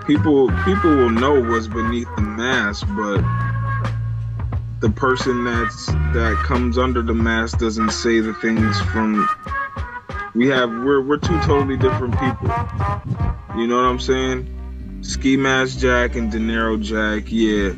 [0.06, 3.22] people people will know what's beneath the mask, but
[4.80, 9.26] the person that's that comes under the mask doesn't say the things from
[10.34, 12.48] we have we're we're two totally different people.
[13.56, 14.52] You know what I'm saying?
[15.00, 17.72] Ski Mask Jack and De Niro Jack, yeah,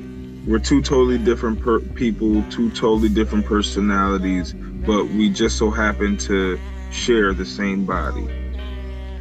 [0.46, 6.16] we're two totally different per- people, two totally different personalities, but we just so happen
[6.18, 6.58] to
[6.90, 8.26] share the same body.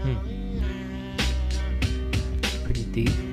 [0.02, 0.16] Hmm.
[2.64, 3.27] Pretty deep.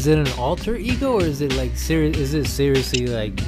[0.00, 2.16] Is it an alter ego or is it like serious?
[2.16, 3.38] Is it seriously like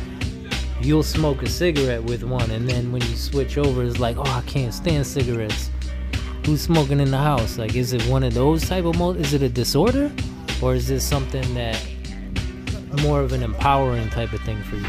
[0.82, 4.24] you'll smoke a cigarette with one and then when you switch over, it's like, oh,
[4.24, 5.70] I can't stand cigarettes.
[6.44, 7.56] Who's smoking in the house?
[7.56, 9.12] Like, is it one of those type of mo?
[9.12, 10.12] Is it a disorder,
[10.60, 11.82] or is this something that
[13.00, 14.86] more of an empowering type of thing for you?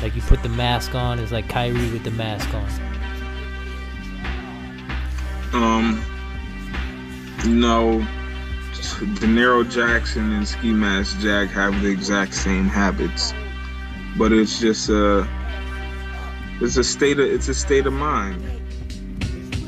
[0.00, 2.70] Like you put the mask on, it's like Kyrie with the mask on.
[5.60, 6.04] Um,
[7.44, 8.06] no,
[9.00, 13.34] De Niro Jackson and Ski Mask Jack have the exact same habits,
[14.16, 15.26] but it's just a
[16.60, 18.40] it's a state of it's a state of mind.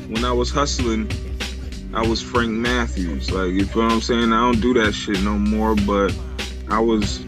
[0.09, 1.11] When I was hustling,
[1.93, 3.29] I was Frank Matthews.
[3.29, 4.31] Like you feel what I'm saying?
[4.31, 6.17] I don't do that shit no more, but
[6.69, 7.25] I was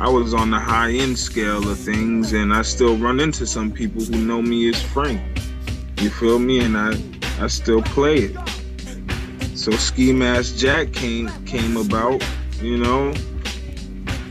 [0.00, 3.70] I was on the high end scale of things and I still run into some
[3.70, 5.20] people who know me as Frank.
[6.00, 6.60] You feel me?
[6.60, 7.00] And I
[7.40, 8.57] I still play it.
[9.58, 12.24] So Ski Mask Jack came came about,
[12.62, 13.12] you know,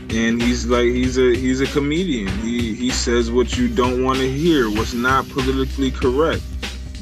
[0.08, 2.28] and he's like he's a he's a comedian.
[2.38, 6.42] He he says what you don't want to hear, what's not politically correct.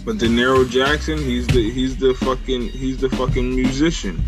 [0.05, 4.21] But De Niro Jackson, he's the he's the fucking he's the fucking musician.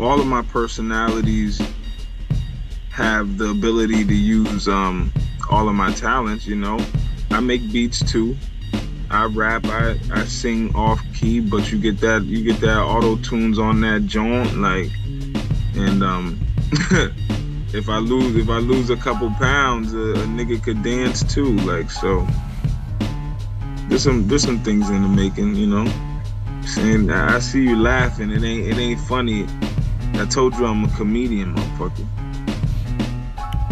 [0.00, 1.60] All of my personalities
[2.88, 5.12] have the ability to use um
[5.50, 6.78] all of my talents, you know.
[7.30, 8.34] I make beats too.
[9.10, 13.16] I rap, I, I sing off key, but you get that you get that auto
[13.16, 14.90] tunes on that joint, like
[15.76, 16.40] and um
[17.72, 21.56] if I lose if I lose a couple pounds, a, a nigga could dance too,
[21.58, 22.26] like so.
[23.88, 25.90] There's some there's some things in the making, you know.
[26.64, 29.46] Saying I see you laughing, it ain't it ain't funny.
[30.14, 32.06] I told you I'm a comedian, motherfucker.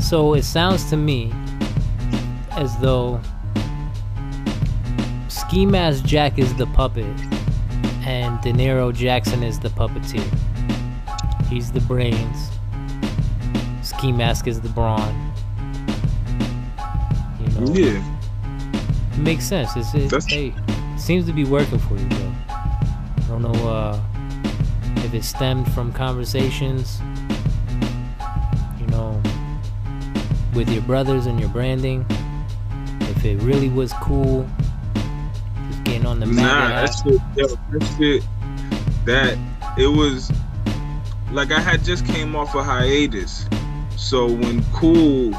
[0.01, 1.33] So it sounds to me
[2.53, 3.21] as though
[5.47, 7.05] Ski Mask Jack is the puppet
[8.05, 10.25] and De Niro Jackson is the puppeteer.
[11.49, 12.51] He's the brains.
[13.83, 15.33] Ski Mask is the brawn.
[17.41, 17.73] You know?
[17.73, 18.15] Yeah.
[19.13, 19.77] It makes sense.
[19.77, 22.33] It's, it, That's- hey, it seems to be working for you, though.
[22.49, 24.01] I don't know uh,
[24.97, 27.01] if it stemmed from conversations,
[28.81, 29.23] you know,
[30.55, 32.05] with your brothers and your branding.
[33.03, 34.49] If it really was cool,
[36.07, 36.87] on the Nah, map.
[36.87, 38.23] that shit, yo, that shit,
[39.07, 39.39] that
[39.79, 40.31] it was
[41.33, 43.47] like I had just came off a hiatus.
[43.97, 45.33] So when Cool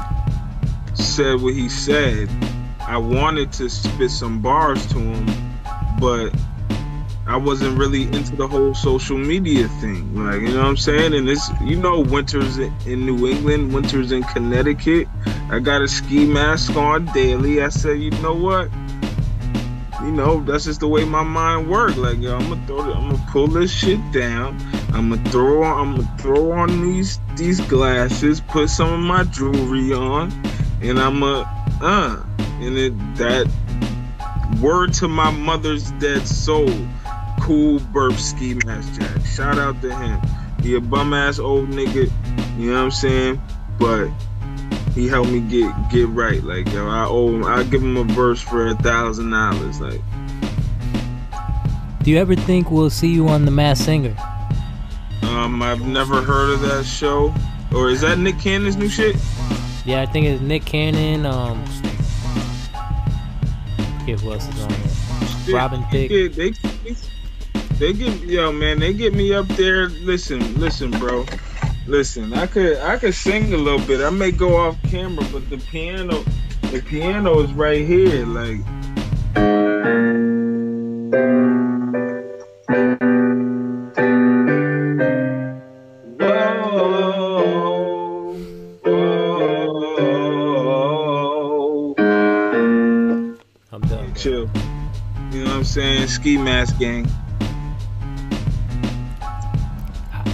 [0.94, 2.28] said what he said,
[2.80, 5.26] I wanted to spit some bars to him,
[6.00, 6.30] but
[7.26, 10.14] I wasn't really into the whole social media thing.
[10.14, 11.12] Like, you know what I'm saying?
[11.14, 15.08] And it's, you know, winters in New England, winters in Connecticut.
[15.50, 17.62] I got a ski mask on daily.
[17.62, 18.68] I said, you know what?
[20.06, 21.96] You know, that's just the way my mind works.
[21.96, 24.56] Like, yo, I'm gonna throw, I'm gonna pull this shit down.
[24.92, 29.92] I'm gonna throw, I'm gonna throw on these these glasses, put some of my jewelry
[29.92, 30.32] on,
[30.80, 31.42] and I'm a,
[31.82, 33.50] uh, and it that
[34.62, 36.70] word to my mother's dead soul,
[37.40, 39.26] cool burp ski mask jack.
[39.26, 40.20] Shout out to him.
[40.62, 42.10] He a bum ass old nigga,
[42.56, 43.42] you know what I'm saying?
[43.78, 44.08] But
[44.96, 46.42] he helped me get get right.
[46.42, 47.44] Like yo, I owe him.
[47.44, 49.80] I give him a verse for a thousand dollars.
[49.80, 50.00] Like
[52.02, 54.16] Do you ever think we'll see you on The Masked Singer?
[55.22, 57.32] um, I've never heard of that show.
[57.74, 59.16] Or is that Nick Cannon's new shit?
[59.84, 61.26] Yeah, I think it's Nick Cannon.
[61.26, 61.62] Um,
[62.74, 65.54] I forget who else is on.
[65.54, 66.08] Robin Thicke.
[66.08, 66.52] They, they,
[67.78, 68.78] they get yo man.
[68.80, 69.88] They get me up there.
[69.88, 71.24] Listen, listen, bro.
[71.86, 74.00] Listen, I could I could sing a little bit.
[74.00, 76.24] I may go off camera, but the piano,
[76.72, 78.26] the piano is right here.
[78.26, 78.58] Like
[93.72, 94.14] I'm done.
[94.16, 94.50] chill.
[95.30, 96.08] You know what I'm saying?
[96.08, 97.08] Ski mask gang.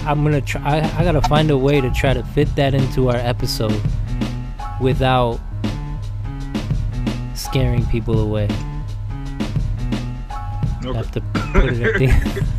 [0.05, 0.61] I'm gonna try.
[0.61, 3.79] I, I gotta find a way to try to fit that into our episode
[4.81, 5.39] without
[7.35, 8.47] scaring people away.
[10.29, 12.47] I have to put it at the